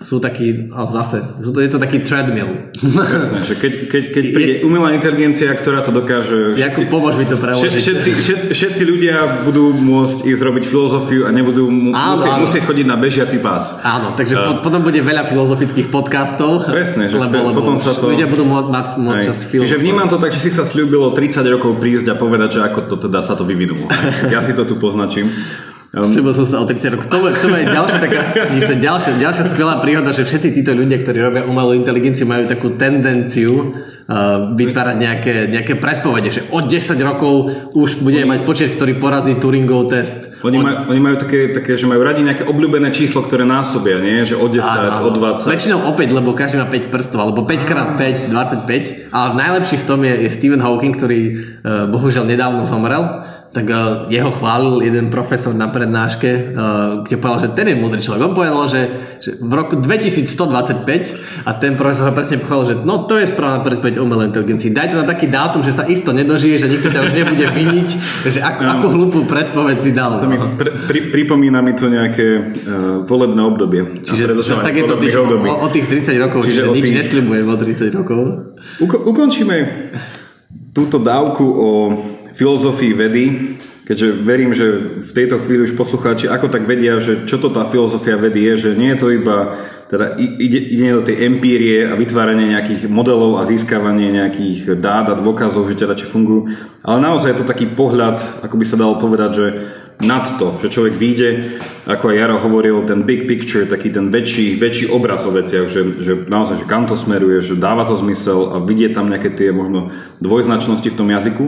[0.00, 2.48] sú takí, ale zase, sú to, je to taký treadmill.
[2.80, 6.56] Jasné, že keď, keď, keď príde umelá inteligencia, ktorá to dokáže...
[6.56, 7.68] Jakub, pomôž mi to preložiť.
[7.68, 12.42] Všetci, všetci, všetci ľudia budú môcť ísť robiť filozofiu a nebudú mu, áno, musieť, áno.
[12.48, 13.76] musieť chodiť na bežiaci pás.
[13.84, 16.64] Áno, takže uh, potom bude veľa filozofických podcastov.
[16.64, 18.08] Presne, že lebo, lebo potom sa to...
[18.08, 21.44] Ľudia budú môcť mať môcť časť Čiže vnímam to tak, že si sa slúbilo 30
[21.52, 23.84] rokov prísť a povedať, že ako to teda sa to vyvinulo.
[24.32, 25.28] ja si to tu poznačím.
[25.90, 27.06] Um, Sľubil som sa o 30 rokov.
[27.10, 28.20] To, to je ďalšia taká,
[28.62, 32.78] že ďalšia, ďalšia skvelá príhoda, že všetci títo ľudia, ktorí robia umelú inteligenciu, majú takú
[32.78, 37.34] tendenciu uh, vytvárať nejaké, nejaké predpovede, že od 10 rokov
[37.74, 40.30] už budeme mať počet, ktorý porazí Turingov test.
[40.46, 40.70] Oni, od...
[40.70, 44.22] majú, oni majú také, také, že majú radi nejaké obľúbené číslo, ktoré násobia, nie?
[44.22, 45.50] Že od 10, áno, od 20.
[45.50, 49.10] Väčšinou opäť, lebo každý má 5 prstov, alebo 5 x 5, 25.
[49.10, 54.06] Ale najlepší v tom je, je Stephen Hawking, ktorý uh, bohužiaľ nedávno zomrel tak uh,
[54.06, 58.22] jeho chválil jeden profesor na prednáške, uh, kde povedal, že ten je múdry človek.
[58.22, 58.82] On povedal, že,
[59.18, 63.66] že v roku 2125 a ten profesor ho presne povedal, že no to je správna
[63.66, 64.70] predpoveď umelej inteligencii.
[64.70, 67.88] Daj to na taký dátum, že sa isto nedožije, že nikto ťa už nebude viniť,
[68.30, 68.70] že ako, no.
[69.10, 70.22] akú predpoveď si dal.
[70.22, 72.42] To mi pri, pri, pripomína mi to nejaké uh,
[73.02, 74.06] volebné obdobie.
[74.06, 75.26] Čiže to, tak je to tých, o,
[75.58, 76.96] o tých 30 rokov, čiže, čiže nič tých...
[77.02, 78.20] neslibujem o 30 rokov.
[78.78, 79.56] Uko, ukončíme
[80.70, 81.68] túto dávku o
[82.34, 83.24] filozofii vedy,
[83.86, 84.66] keďže verím, že
[85.02, 88.54] v tejto chvíli už poslucháči ako tak vedia, že čo to tá filozofia vedy je,
[88.68, 89.38] že nie je to iba
[89.90, 95.18] teda ide, ide do tej empírie a vytváranie nejakých modelov a získavanie nejakých dát a
[95.18, 96.46] dôkazov, že teda či fungujú,
[96.86, 99.46] ale naozaj je to taký pohľad, ako by sa dalo povedať, že
[100.00, 101.30] nad to, že človek vyjde,
[101.84, 106.00] ako aj Jaro hovoril, ten big picture, taký ten väčší, väčší obraz o veciach, že,
[106.00, 109.52] že naozaj, že kam to smeruje, že dáva to zmysel a vidie tam nejaké tie
[109.52, 111.44] možno dvojznačnosti v tom jazyku.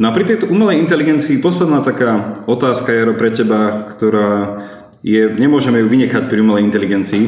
[0.00, 4.62] No a pri tejto umelej inteligencii posledná taká otázka, Jaro, pre teba, ktorá
[5.04, 7.24] je, nemôžeme ju vynechať pri umelej inteligencii,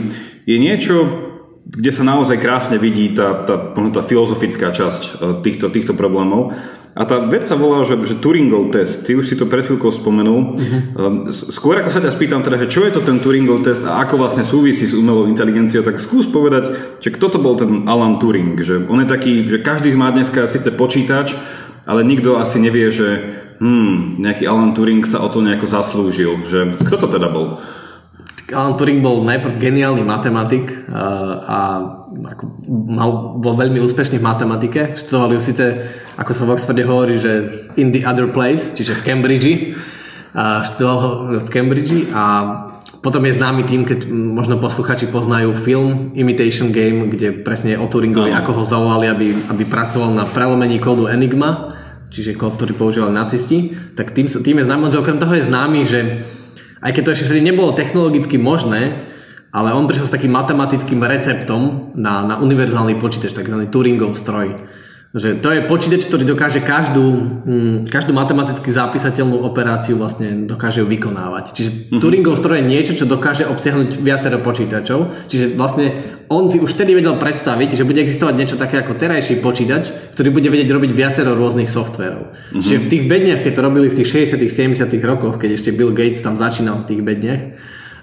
[0.46, 0.94] je niečo,
[1.64, 5.10] kde sa naozaj krásne vidí tá, tá, tá filozofická časť e,
[5.40, 6.52] týchto, týchto problémov.
[6.94, 9.02] A tá vec sa volá, že, že Turingov test.
[9.02, 10.54] Ty už si to pred chvíľkou spomenul.
[10.54, 11.26] Uh-huh.
[11.34, 14.22] Skôr ako sa ťa spýtam teda, že čo je to ten Turingov test a ako
[14.22, 16.70] vlastne súvisí s umelou inteligenciou, tak skús povedať,
[17.02, 18.54] že kto to bol ten Alan Turing.
[18.62, 21.34] Že on je taký, že každý má dneska síce počítač,
[21.84, 23.08] ale nikto asi nevie, že
[23.60, 26.48] hmm, nejaký Alan Turing sa o to nejako zaslúžil.
[26.48, 27.60] Že, kto to teda bol?
[28.52, 31.04] Alan Turing bol najprv geniálny matematik a,
[31.40, 31.58] a
[32.36, 33.10] ako mal,
[33.40, 34.80] bol veľmi úspešný v matematike.
[35.00, 35.64] Študoval ju síce,
[36.20, 37.32] ako sa v Oxforde hovorí, že
[37.80, 39.52] in the other place, čiže v Cambridge.
[40.36, 41.10] A študoval ho
[41.40, 42.22] v Cambridge a
[43.04, 47.84] potom je známy tým, keď možno posluchači poznajú film Imitation Game, kde presne je o
[47.84, 48.40] Turingovi, no.
[48.40, 51.76] ako ho zavolali, aby, aby pracoval na prelomení kódu Enigma
[52.14, 55.80] čiže kód, ktorý používali nacisti, tak tým, tým je známy, že okrem toho je známy,
[55.82, 56.00] že
[56.78, 58.94] aj keď to ešte vtedy nebolo technologicky možné,
[59.50, 64.54] ale on prišiel s takým matematickým receptom na, na univerzálny počítač, takzvaný Turingov stroj
[65.14, 67.06] že to je počítač, ktorý dokáže každú,
[67.46, 71.54] hm, každú matematicky zapísateľnú operáciu vlastne dokáže ju vykonávať.
[71.54, 72.00] Čiže mm-hmm.
[72.02, 75.30] Turingov stroj je niečo, čo dokáže obsiahnuť viacero počítačov.
[75.30, 75.94] Čiže vlastne
[76.26, 80.34] on si už vtedy vedel predstaviť, že bude existovať niečo také ako terajší počítač, ktorý
[80.34, 82.34] bude vedieť robiť viacero rôznych softverov.
[82.34, 82.58] Mm-hmm.
[82.58, 85.94] Čiže v tých bedniach, keď to robili v tých 60 70 rokoch, keď ešte Bill
[85.94, 87.42] Gates tam začínal v tých bedniach,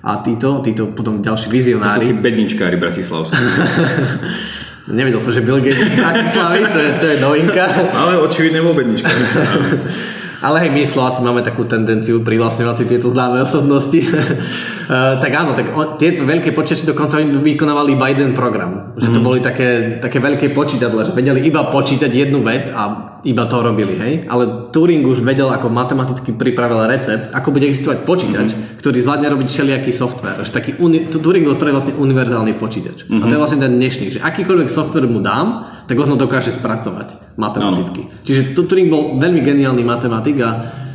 [0.01, 2.09] a títo, títo potom ďalší vizionári.
[2.09, 3.37] To sú bedničkári bratislavskí.
[4.91, 7.63] Nevedel som, že Bill Gates z Bratislavy, to je, to je novinka.
[7.95, 9.07] Ale očividne bol bednička.
[10.41, 14.01] Ale hej, my Slováci máme takú tendenciu prihlasňovať si tieto známe osobnosti.
[14.01, 18.97] uh, tak áno, tak o, tieto veľké počítače dokonca vykonávali iba jeden program.
[18.97, 19.25] Že to mm.
[19.25, 23.93] boli také, také veľké počítadle, že vedeli iba počítať jednu vec a iba to robili,
[24.01, 24.13] hej?
[24.25, 28.81] Ale Turing už vedel, ako matematicky pripravil recept, ako bude existovať počítač, mm-hmm.
[28.81, 30.41] ktorý zvládne robiť všelijaký software.
[30.41, 33.05] Že taký uni- Turingov stroj je vlastne univerzálny počítač.
[33.05, 33.21] Mm-hmm.
[33.21, 33.43] A to je mhm.
[33.45, 38.01] vlastne ten dnešný, že akýkoľvek software mu dám, tak on ho dokáže spracovať matematicky.
[38.07, 38.23] No.
[38.25, 40.49] Čiže Turing bol veľmi geniálny matematik a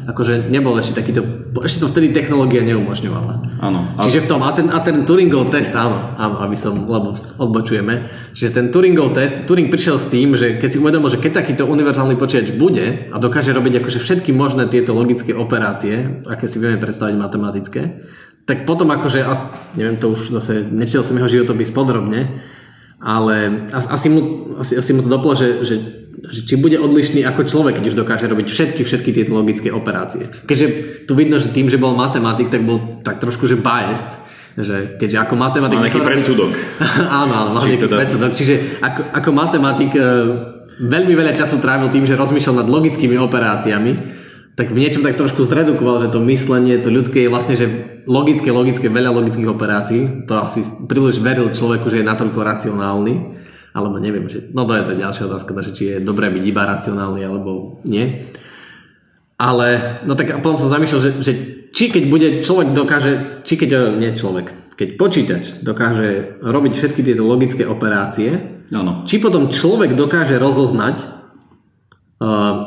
[0.07, 3.59] akože nebol ešte takýto, ešte to vtedy technológia neumožňovala.
[3.59, 3.81] Áno.
[4.07, 7.11] Čiže v tom, a ten, a ten Turingov test, áno, áno, aby som, lebo
[7.43, 11.43] odbočujeme, že ten Turingov test, Turing prišiel s tým, že keď si uvedomil, že keď
[11.43, 16.63] takýto univerzálny počítač bude a dokáže robiť akože všetky možné tieto logické operácie, aké si
[16.63, 17.83] vieme predstaviť matematické,
[18.47, 19.27] tak potom akože,
[19.75, 22.39] neviem, to už zase, nečítal som jeho životopis podrobne,
[22.97, 24.21] ale asi mu,
[24.57, 27.97] asi, asi mu to doplo, že, že že či bude odlišný ako človek, keď už
[27.99, 30.27] dokáže robiť všetky, všetky tieto logické operácie.
[30.49, 30.67] Keďže
[31.07, 34.17] tu vidno, že tým, že bol matematik, tak bol tak trošku, že biased,
[34.57, 35.77] že keďže ako matematik...
[35.77, 36.51] Má nejaký predsudok.
[37.21, 37.97] áno, áno, má nejaký teda...
[38.01, 38.31] predsudok.
[38.33, 40.03] Čiže ako, ako matematik e,
[40.81, 43.93] veľmi veľa času trávil tým, že rozmýšľal nad logickými operáciami,
[44.57, 47.69] tak v niečom tak trošku zredukoval, že to myslenie, to ľudské je vlastne, že
[48.09, 50.25] logické, logické, veľa logických operácií.
[50.33, 53.37] To asi príliš veril človeku, že je natoľko racionálny.
[53.77, 54.49] Alebo neviem, že...
[54.57, 58.33] No to je to ďalšia otázka, že či je dobré byť iba racionálny, alebo nie.
[59.37, 61.33] Ale, no tak a potom som zamýšľal, že, že
[61.77, 67.05] či keď bude človek dokáže, či keď, eh, nie človek, keď počítač dokáže robiť všetky
[67.05, 69.05] tieto logické operácie, ano.
[69.05, 71.16] či potom človek dokáže rozoznať,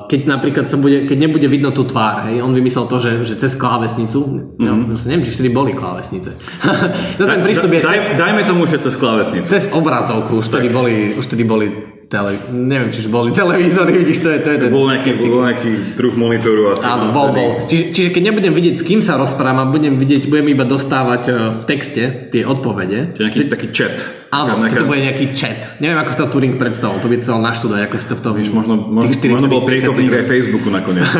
[0.05, 3.33] keď napríklad sa bude, keď nebude vidno tú tvár, hej, on vymyslel to, že, že
[3.33, 4.61] cez klávesnicu, mm-hmm.
[4.61, 6.37] no, neviem, či vtedy boli klávesnice.
[7.17, 9.49] no, ten prístup je cez, dajme tomu, že cez klávesnicu.
[9.49, 11.65] Cez obrazovku, už vtedy boli, už vtedy boli
[12.09, 14.69] tele, neviem, či boli televízory, vidíš, to je, to je ten...
[14.73, 16.89] Bol nejaký, bol nejaký druh monitoru asi.
[16.89, 17.69] Áno, bol, bol.
[17.69, 21.31] Čiže, čiže keď nebudem vidieť, s kým sa rozprávam, budem vidieť, budem iba dostávať e,
[21.53, 22.03] v texte
[22.33, 23.13] tie odpovede.
[23.13, 23.95] Čiže nejaký taký chat.
[24.33, 24.81] Áno, nejaká...
[24.81, 25.77] to bude nejaký chat.
[25.77, 28.33] Neviem, ako sa Turing predstavil, to by chcel naštudovať, ako si to v tom...
[28.33, 31.13] Víš, možno, možno, možno bol priekopník aj Facebooku nakoniec.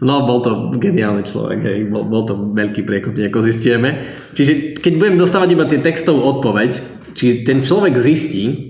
[0.00, 1.78] No, bol to geniálny človek, hej.
[1.92, 4.00] Bol, bol to veľký priekopník, ako zistíme.
[4.32, 6.72] Čiže keď budem dostávať iba tie textovú odpoveď,
[7.12, 8.69] či ten človek zistí,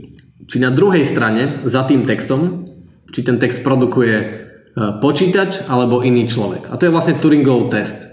[0.51, 2.67] či na druhej strane za tým textom,
[3.15, 4.27] či ten text produkuje e,
[4.99, 6.67] počítač alebo iný človek.
[6.67, 8.07] A to je vlastne Turingov test, e,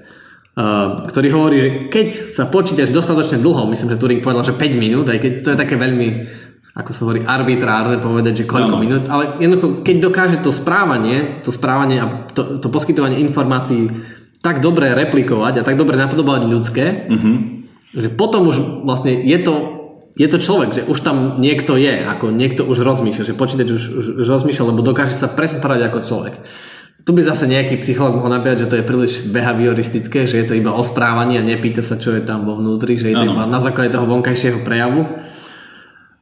[1.09, 5.09] ktorý hovorí, že keď sa počítač dostatočne dlho, myslím, že Turing povedal, že 5 minút,
[5.09, 6.07] aj keď to je také veľmi
[6.77, 8.81] ako sa hovorí, arbitrárne povedať, že koľko no.
[8.85, 13.89] minút, ale jednoducho, keď dokáže to správanie, to správanie a to, to poskytovanie informácií
[14.45, 17.35] tak dobre replikovať a tak dobre napodobovať ľudské, mm-hmm.
[17.97, 19.76] že potom už vlastne je to
[20.17, 23.83] je to človek, že už tam niekto je, ako niekto už rozmýšľa, že počítač už,
[23.93, 26.41] už, už rozmýšľa, lebo dokáže sa presne ako človek.
[27.05, 30.57] Tu by zase nejaký psycholog mohol napísať, že to je príliš behavioristické, že je to
[30.57, 33.47] iba o správaní a nepýta sa, čo je tam vo vnútri, že je to iba
[33.47, 35.07] na základe toho vonkajšieho prejavu.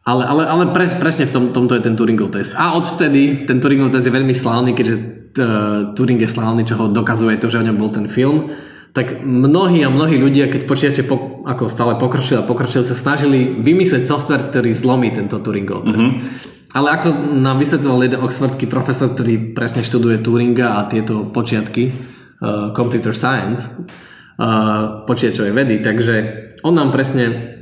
[0.05, 2.53] Ale, ale, ale pres, presne v tom, tomto je ten Turingov test.
[2.53, 6.85] A odvtedy ten Turingov test je veľmi slávny, keďže uh, Turing je slávny, čo ho
[6.85, 8.53] dokazuje to, že o ňom bol ten film
[8.95, 13.59] tak mnohí a mnohí ľudia, keď počítače po, ako stále pokročili a pokročili, sa snažili
[13.59, 15.99] vymyslieť software, ktorý zlomí tento Turingov test.
[15.99, 16.55] Mm-hmm.
[16.79, 22.71] Ale ako nám vysvetloval jeden oxfordský profesor, ktorý presne študuje Turinga a tieto počiatky uh,
[22.71, 26.15] computer science, uh, počítačovej vedy, takže
[26.63, 27.54] on nám presne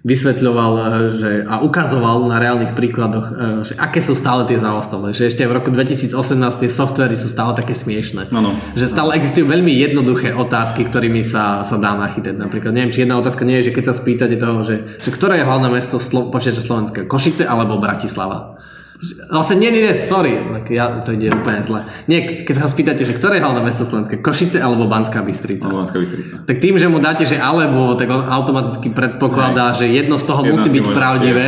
[0.00, 0.84] vysvetľoval eh,
[1.16, 3.34] že, a ukazoval na reálnych príkladoch, eh,
[3.66, 5.12] že aké sú stále tie zaostale.
[5.12, 6.16] Že ešte v roku 2018
[6.60, 8.32] tie softvery sú stále také smiešné.
[8.32, 8.56] Ano.
[8.76, 12.36] Že stále existujú veľmi jednoduché otázky, ktorými sa, sa dá nachytať.
[12.36, 15.40] Napríklad, neviem, či jedna otázka nie je, že keď sa spýtate toho, že, že ktoré
[15.40, 18.59] je hlavné mesto Slo- počítače Slovenska, Košice alebo Bratislava.
[19.32, 20.36] Vlastne nie, nie, nie, sorry,
[20.68, 21.88] ja, to ide úplne zle.
[22.04, 25.72] Nie, keď sa spýtate, že ktoré je hlavné mesto Slovenské, Košice alebo Banská Bystrica.
[25.72, 26.44] Banská Bystrica.
[26.44, 29.76] Tak tým, že mu dáte, že alebo, tak on automaticky predpokladá, hej.
[29.80, 31.46] že jedno z toho jedno musí byť pravdivé,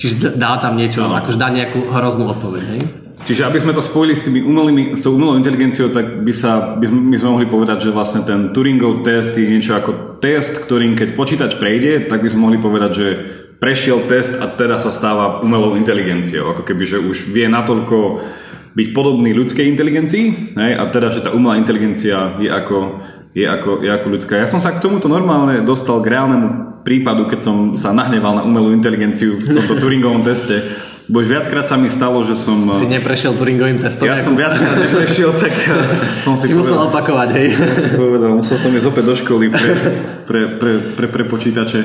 [0.00, 1.12] čiže dá tam niečo, no.
[1.20, 2.64] akože dá nejakú hroznú odpoveď.
[2.64, 2.80] Hej?
[3.26, 6.78] Čiže aby sme to spojili s, tými umelými, s tou umelou inteligenciou, tak by, sa,
[6.78, 10.64] by sme, by sme mohli povedať, že vlastne ten Turingov test je niečo ako test,
[10.64, 13.06] ktorým keď počítač prejde, tak by sme mohli povedať, že
[13.56, 16.52] prešiel test a teda sa stáva umelou inteligenciou.
[16.52, 18.20] Ako keby, že už vie natoľko
[18.76, 23.00] byť podobný ľudskej inteligencii hej, a teda, že tá umelá inteligencia je ako,
[23.32, 24.34] je, ako, je ako ľudská.
[24.36, 28.42] Ja som sa k tomuto normálne dostal k reálnemu prípadu, keď som sa nahneval na
[28.44, 30.60] umelú inteligenciu v tomto Turingovom teste
[31.06, 32.66] bo už viackrát sa mi stalo, že som...
[32.74, 34.10] Si neprešiel Turingovým testom?
[34.10, 35.78] Ja som viackrát neprešiel, tak eh,
[36.26, 37.48] som si, si musel povedal, opakovať, hej.
[37.54, 39.70] si povedal, musel som ísť opäť do školy pre,
[40.28, 41.80] pre, pre, pre, pre počítače.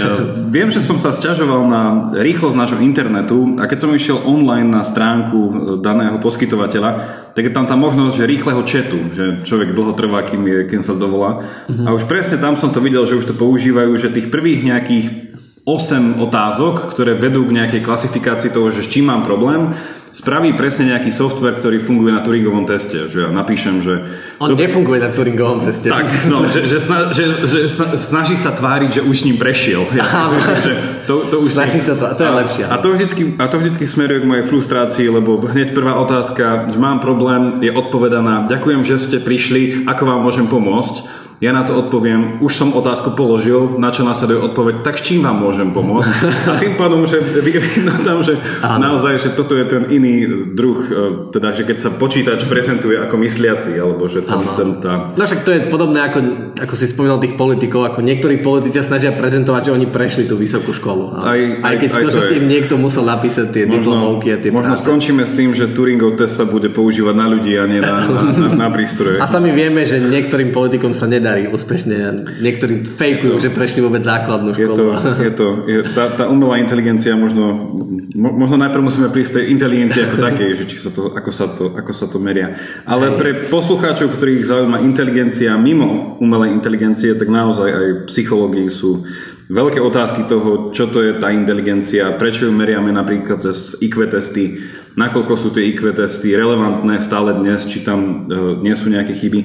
[0.00, 0.08] Ja,
[0.48, 1.82] viem, že som sa stiažoval na
[2.16, 6.90] rýchlosť nášho internetu a keď som išiel online na stránku eh, daného poskytovateľa,
[7.36, 10.80] tak je tam tá možnosť že rýchleho četu, že človek dlho trvá, kým, je, kým
[10.80, 11.44] sa dovolá.
[11.68, 11.88] Uh-huh.
[11.88, 15.31] A už presne tam som to videl, že už to používajú, že tých prvých nejakých
[15.62, 19.70] 8 otázok, ktoré vedú k nejakej klasifikácii toho, že s čím mám problém,
[20.12, 23.08] spraví presne nejaký software, ktorý funguje na Turingovom teste.
[23.08, 23.94] Že ja napíšem, že...
[24.42, 24.58] On to...
[24.58, 25.88] nefunguje na Turingovom teste.
[25.88, 29.88] Tak, no, že, že, sna, že, že snaží sa tváriť, že už s ním prešiel.
[29.96, 30.72] Ja si myslím, že
[31.08, 31.56] to, to už...
[31.56, 32.64] Snaží sa to, to je lepšie.
[32.68, 36.78] A to, vždycky, a to vždycky smeruje k mojej frustrácii, lebo hneď prvá otázka, že
[36.82, 38.44] mám problém, je odpovedaná.
[38.50, 43.18] Ďakujem, že ste prišli, ako vám môžem pomôcť ja na to odpoviem, už som otázku
[43.18, 46.10] položil, na čo následuje odpoveď, tak s čím vám môžem pomôcť?
[46.46, 48.94] A tým pádom, že vidno tam, že Áno.
[48.94, 50.22] naozaj, že toto je ten iný
[50.54, 50.94] druh, e,
[51.34, 55.10] teda, že keď sa počítač prezentuje ako mysliaci, alebo že ten, ten tá...
[55.18, 56.18] No však to je podobné, ako,
[56.62, 60.70] ako si spomínal tých politikov, ako niektorí politici snažia prezentovať, že oni prešli tú vysokú
[60.70, 61.26] školu.
[61.26, 64.78] Aj, aj, aj keď skutočnosti im niekto musel napísať tie možno, diplomovky a tie Možno
[64.78, 64.86] práce.
[64.86, 68.22] skončíme s tým, že Turingov test sa bude používať na ľudí a nie na, na,
[68.30, 69.18] na, na prístroje.
[69.18, 72.28] A sami vieme, že niektorým politikom sa nedá nedarí úspešne.
[72.44, 74.76] Niektorí fejkujú, že prešli vôbec základnú Je školu.
[74.76, 74.84] to,
[75.16, 77.72] je to, je, tá, tá umelá inteligencia možno,
[78.12, 81.46] mo- možno najprv musíme prísť tej inteligencii ako takej, že či sa to, ako, sa
[81.48, 82.52] to, ako sa to meria.
[82.84, 89.08] Ale pre poslucháčov, ktorých zaujíma inteligencia mimo umelej inteligencie, tak naozaj aj psychológii sú
[89.48, 94.60] veľké otázky toho, čo to je tá inteligencia, prečo ju meriame napríklad cez IQ testy,
[94.96, 99.40] nakoľko sú tie IQ testy relevantné stále dnes, či tam e, nie sú nejaké chyby.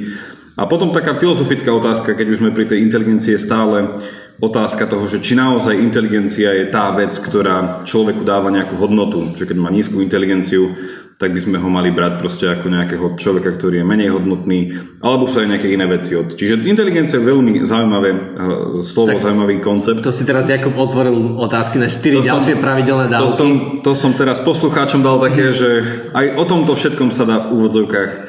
[0.58, 3.93] A potom taká filozofická otázka, keď už sme pri tej inteligencii, je stále
[4.41, 9.38] otázka toho, že či naozaj inteligencia je tá vec, ktorá človeku dáva nejakú hodnotu.
[9.38, 10.74] Že keď má nízku inteligenciu,
[11.18, 15.26] tak by sme ho mali brať proste ako nejakého človeka, ktorý je menej hodnotný, alebo
[15.26, 16.38] sú aj nejaké iné veci od.
[16.38, 18.20] Čiže inteligencia je veľmi zaujímavé e,
[18.86, 20.05] slovo, tak, zaujímavý koncept.
[20.05, 23.34] To si teraz Jakub otvoril otázky na 4 To som- ďalšie pravidelné To dávky.
[23.34, 23.49] som,
[23.82, 25.70] to som teraz poslucháčom dal také, že
[26.14, 28.26] aj o tomto všetkom sa dá v úvodzovkách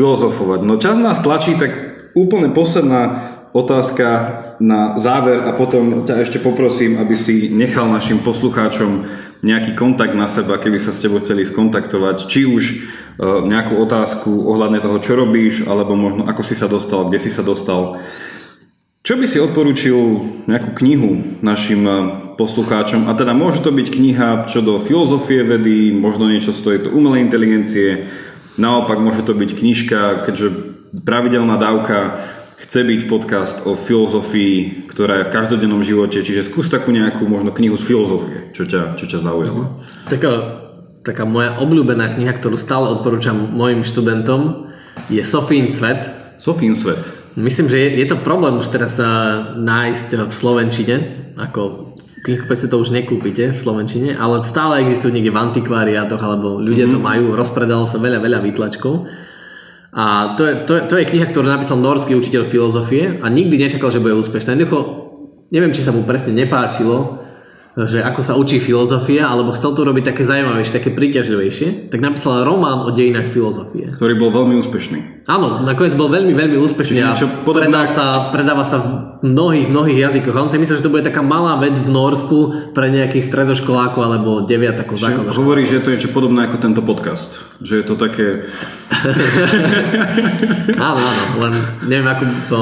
[0.00, 0.64] filozofovať.
[0.64, 1.76] No čas nás tlačí, tak
[2.16, 4.08] úplne posledná otázka
[4.56, 9.04] na záver a potom ťa ešte poprosím, aby si nechal našim poslucháčom
[9.44, 12.74] nejaký kontakt na seba, keby sa s tebou chceli skontaktovať, či už e,
[13.44, 17.44] nejakú otázku ohľadne toho, čo robíš, alebo možno ako si sa dostal, kde si sa
[17.44, 18.00] dostal.
[19.00, 19.96] Čo by si odporučil
[20.44, 21.96] nejakú knihu našim eh,
[22.36, 23.08] poslucháčom?
[23.08, 27.24] A teda môže to byť kniha čo do filozofie vedy, možno niečo z tejto umelej
[27.24, 28.12] inteligencie,
[28.56, 30.48] naopak môže to byť knižka, keďže
[31.04, 32.26] pravidelná dávka
[32.70, 37.50] chce byť podcast o filozofii, ktorá je v každodennom živote, čiže skús takú nejakú možno
[37.50, 39.82] knihu z filozofie, čo ťa, čo ťa zaujalo.
[40.06, 40.32] Taká,
[41.02, 44.70] taká moja obľúbená kniha, ktorú stále odporúčam mojim študentom,
[45.10, 46.06] je Sofín svet.
[46.38, 47.10] Sofín svet.
[47.34, 50.96] Myslím, že je, je to problém už teraz uh, nájsť v Slovenčine,
[51.38, 51.89] ako
[52.20, 57.00] knihkupectve to už nekúpite v Slovenčine, ale stále existujú niekde v antikváriátoch, alebo ľudia mm-hmm.
[57.00, 59.08] to majú, rozpredalo sa veľa, veľa výtlačkov.
[59.90, 63.58] A to je, to, je, to je kniha, ktorú napísal norský učiteľ filozofie a nikdy
[63.58, 64.54] nečakal, že bude úspešná.
[64.54, 64.78] Jednoducho,
[65.50, 67.20] neviem, či sa mu presne nepáčilo,
[67.74, 72.42] že ako sa učí filozofia, alebo chcel to robiť také zaujímavejšie, také príťažlivejšie, tak napísal
[72.42, 73.94] román o dejinách filozofie.
[73.94, 75.19] Ktorý bol veľmi úspešný.
[75.30, 77.14] Áno, nakoniec bol veľmi, veľmi úspešný a
[77.46, 78.88] predal sa, predáva sa v
[79.22, 80.34] mnohých, mnohých jazykoch.
[80.34, 84.00] A on si myslel, že to bude taká malá vec v Norsku pre nejakých stredoškolákov
[84.00, 87.46] alebo deviatakov základných hovorí, že je to niečo podobné ako tento podcast.
[87.62, 88.26] Že je to také...
[90.80, 91.54] Áno, áno, len
[91.86, 92.58] neviem ako to...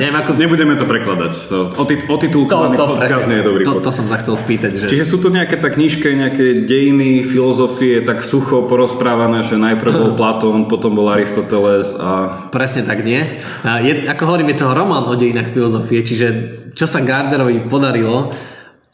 [0.00, 0.30] Neviem ako...
[0.40, 1.32] Nebudeme to prekladať.
[1.52, 4.86] To, otit, otitulkovaný podcast nie je dobrý to, to som sa chcel spýtať, že...
[4.88, 10.12] Čiže sú to nejaké tak knižke, nejaké dejiny, filozofie, tak sucho porozprávané, že najprv bol
[10.20, 12.08] Platón, potom bol Aristoteles a...
[12.48, 13.20] Presne tak nie.
[13.62, 16.26] Je, ako hovorím, je to román o dejinách filozofie, čiže
[16.72, 18.30] čo sa Gardnerovi podarilo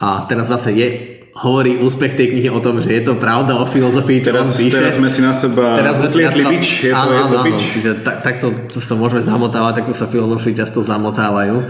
[0.00, 0.88] a teraz zase je
[1.38, 4.58] hovorí úspech tej knihy o tom, že je to pravda o filozofii, čo Teraz, on
[4.58, 4.74] píše.
[4.74, 6.66] teraz sme si na seba Teraz sme si na seba- bič.
[6.82, 7.60] Je to, áno, je to áno, bič.
[7.70, 11.62] čiže tak, takto to sa môžeme zamotávať, takto sa filozofii často zamotávajú.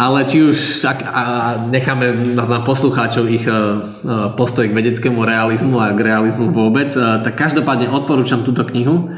[0.00, 0.56] Ale či už
[0.88, 1.22] ak, a
[1.68, 3.84] necháme na, na poslucháčov ich uh,
[4.32, 9.12] postoj k vedeckému realizmu a k realizmu vôbec, uh, tak každopádne odporúčam túto knihu,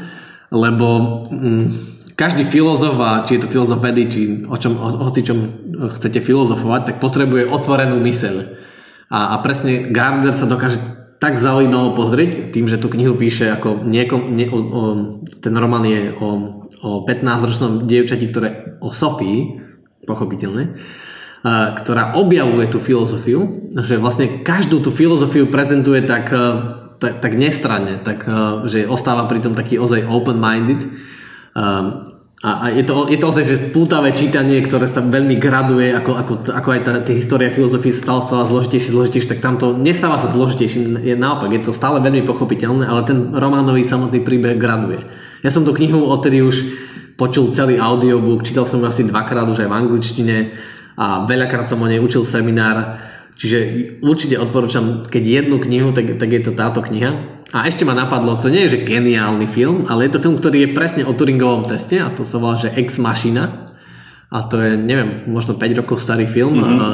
[0.53, 0.87] lebo
[1.33, 1.65] mm,
[2.13, 5.39] každý filozof, a či je to filozof vedy, či o čom, o, hoci čom
[5.97, 8.35] chcete filozofovať, tak potrebuje otvorenú myseľ.
[9.09, 10.77] A, a presne Gardner sa dokáže
[11.17, 14.81] tak zaujímavo pozrieť, tým, že tú knihu píše ako niekom, nie, o, o,
[15.41, 16.29] ten román je o,
[16.85, 19.63] o 15-ročnom dievčati, ktoré o Sofii,
[20.03, 20.75] pochopiteľne,
[21.79, 26.31] ktorá objavuje tú filozofiu, že vlastne každú tú filozofiu prezentuje tak,
[27.03, 30.87] tak, tak nestranne, tak, a, že ostáva pritom taký ozaj open-minded.
[31.51, 31.63] A,
[32.43, 36.11] a, a je to, je to ozaj, že pútavé čítanie, ktoré sa veľmi graduje, ako,
[36.15, 40.31] ako, ako aj tá, tá história filozofie stále stáva zložitejšie, zložitejšie, tak tamto nestáva sa
[40.31, 45.03] zložitejšie, je naopak, je to stále veľmi pochopiteľné, ale ten románový samotný príbeh graduje.
[45.43, 46.55] Ja som tú knihu odtedy už
[47.15, 50.37] počul celý audiobook, čítal som ju asi dvakrát už aj v angličtine
[50.99, 52.99] a veľakrát som o nej učil seminár,
[53.43, 53.59] čiže
[53.99, 57.43] určite odporúčam, keď jednu knihu, tak, tak je to táto kniha.
[57.51, 60.65] A ešte ma napadlo, to nie je že geniálny film, ale je to film, ktorý
[60.65, 63.75] je presne o Turingovom teste a to sa volá, že Ex Machina.
[64.33, 66.57] A to je, neviem, možno 5 rokov starý film.
[66.57, 66.79] Mm-hmm.
[66.81, 66.91] A, a,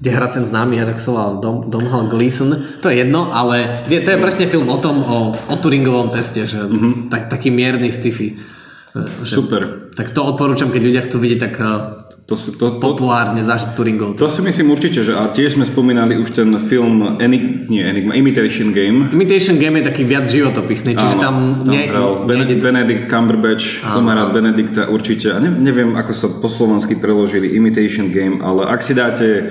[0.00, 2.80] kde hrá ten známy herec, sa volá Dom, Domhnall Gleeson.
[2.80, 6.48] To je jedno, ale je, to je presne film o tom, o, o Turingovom teste,
[6.48, 7.12] že mm-hmm.
[7.12, 8.36] tak, taký mierny sci-fi.
[8.90, 9.62] Že, Super.
[9.94, 13.74] Tak to odporúčam, keď ľudia chcú vidieť tak uh, To, si- to, to, populárne zažiť
[13.74, 14.14] Turingov.
[14.14, 18.14] to si myslím určite, že a tiež sme spomínali už ten film Enig, nie, Enigma,
[18.14, 19.10] Imitation Game.
[19.10, 21.34] Imitation Game je taký viac životopisný, čiže Áno, tam,
[21.66, 25.34] tam nie, hral Benedict, Benedict Cumberbatch, to má rád Benedikta určite.
[25.34, 29.50] A ne, neviem, ako sa po slovensky preložili Imitation Game, ale ak si dáte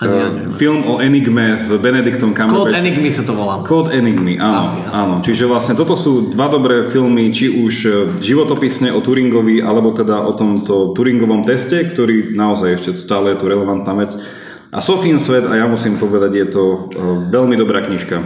[0.00, 0.48] Ani ja neviem.
[0.56, 2.80] film o Enigme s Benediktom Code Cumberbatchom.
[2.80, 3.60] Enigmy sa to volá.
[3.60, 4.90] Kód Enigmy, áno, Asi, asi.
[4.96, 5.14] áno.
[5.20, 10.24] Čiže vlastne toto sú dva dobré filmy, či už e, životopisne o Turingovi, alebo teda
[10.24, 14.16] o tomto Turingovom teste, ktorý naozaj ešte stále je tu relevantná vec.
[14.70, 16.78] A Sofín svet, a ja musím povedať, je to e,
[17.28, 18.24] veľmi dobrá knižka e,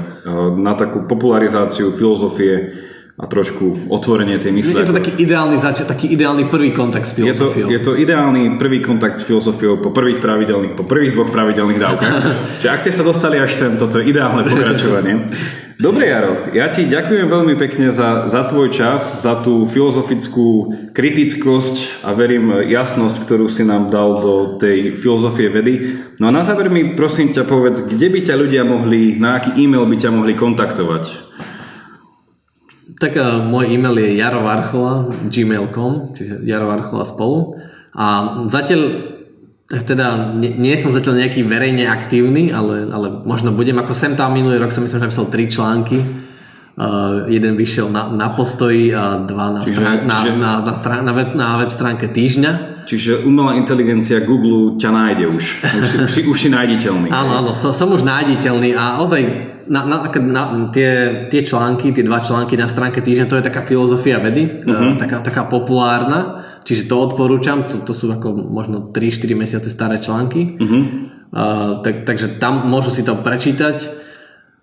[0.54, 2.70] na takú popularizáciu filozofie
[3.14, 4.82] a trošku otvorenie tej mysle.
[4.82, 7.68] Je to taký ideálny, zač- taký ideálny prvý kontakt s Je to, filozofiou.
[7.70, 12.14] je to ideálny prvý kontakt s filozofiou po prvých pravidelných, po prvých dvoch pravidelných dávkach.
[12.58, 15.30] Čiže ak ste sa dostali až sem, toto je ideálne pokračovanie.
[15.74, 22.06] Dobre, Jaro, ja ti ďakujem veľmi pekne za, za tvoj čas, za tú filozofickú kritickosť
[22.06, 25.74] a verím jasnosť, ktorú si nám dal do tej filozofie vedy.
[26.22, 29.54] No a na záver mi prosím ťa povedz, kde by ťa ľudia mohli, na aký
[29.62, 31.04] e-mail by ťa mohli kontaktovať?
[32.94, 37.58] Tak uh, môj e-mail je jarovarchola gmail.com, čiže jarovarchola spolu.
[37.94, 38.06] A
[38.50, 38.80] zatiaľ
[39.64, 44.36] teda nie, nie som zatiaľ nejaký verejne aktívny, ale, ale možno budem ako sem tam
[44.36, 45.98] minulý rok som myslím, že napísal tri články.
[46.74, 50.72] Uh, jeden vyšiel na, na postoji a dva na, Čiže- strán, na, čiže- na, na,
[50.74, 52.73] strán, na, web, na web stránke týždňa.
[52.84, 55.44] Čiže umelá inteligencia Google ťa nájde už.
[55.64, 57.08] Už si, už si, už si nájditeľný.
[57.08, 59.22] Áno, áno, som, som už nájditeľný a ozaj
[59.68, 63.64] na, na, na, tie, tie články, tie dva články na stránke týždňa, to je taká
[63.64, 65.00] filozofia vedy, uh-huh.
[65.00, 70.60] taká, taká populárna, čiže to odporúčam, to, to sú ako možno 3-4 mesiace staré články,
[70.60, 70.82] uh-huh.
[71.32, 74.03] uh, tak, takže tam môžu si to prečítať.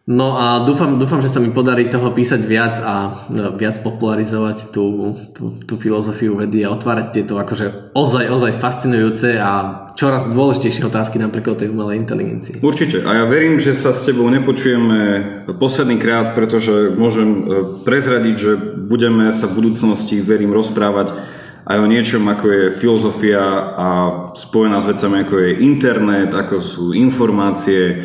[0.10, 4.74] No a dúfam, dúfam, že sa mi podarí toho písať viac a no, viac popularizovať
[4.74, 9.52] tú, tú, tú filozofiu vedy a otvárať tieto akože ozaj, ozaj fascinujúce a
[9.93, 12.66] čoraz dôležitejšie otázky napríklad tej umelej inteligencii.
[12.66, 13.06] Určite.
[13.06, 17.41] A ja verím, že sa s tebou nepočujeme posledný krát, pretože môžem e,
[17.86, 21.14] prezradiť, že budeme sa v budúcnosti, verím, rozprávať
[21.62, 23.45] aj o niečom, ako je filozofia
[23.78, 23.88] a
[24.34, 28.02] spojená s vecami, ako je internet, ako sú informácie,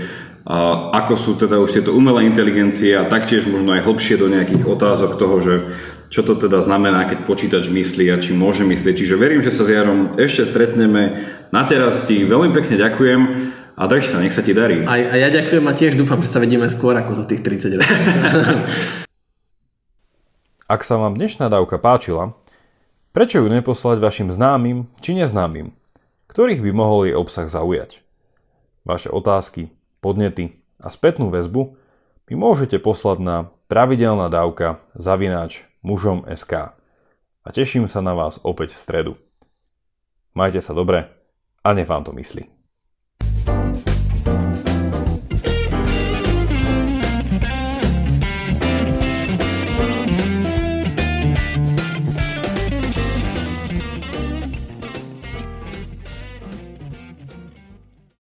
[0.46, 5.18] ako sú teda už tieto umelé inteligencie a taktiež možno aj hlbšie do nejakých otázok
[5.18, 5.54] toho, že
[6.06, 8.94] čo to teda znamená, keď počítač myslí a či môže myslieť.
[8.94, 11.26] Čiže verím, že sa s Jarom ešte stretneme.
[11.50, 13.20] Na teraz ti veľmi pekne ďakujem
[13.74, 14.86] a drž sa, nech sa ti darí.
[14.86, 17.82] A, a ja ďakujem a tiež dúfam, že sa vidíme skôr ako za tých 30
[17.82, 17.98] rokov.
[20.66, 22.38] Ak sa vám dnešná dávka páčila,
[23.10, 25.74] prečo ju neposlať vašim známym či neznámym,
[26.30, 28.02] ktorých by mohol jej obsah zaujať?
[28.86, 29.74] Vaše otázky,
[30.06, 31.74] podnety a spätnú väzbu
[32.30, 33.36] mi môžete poslať na
[33.66, 36.78] pravidelná dávka zavináč mužom SK.
[37.42, 39.12] A teším sa na vás opäť v stredu.
[40.30, 41.10] Majte sa dobre
[41.66, 42.55] a nech vám to myslí.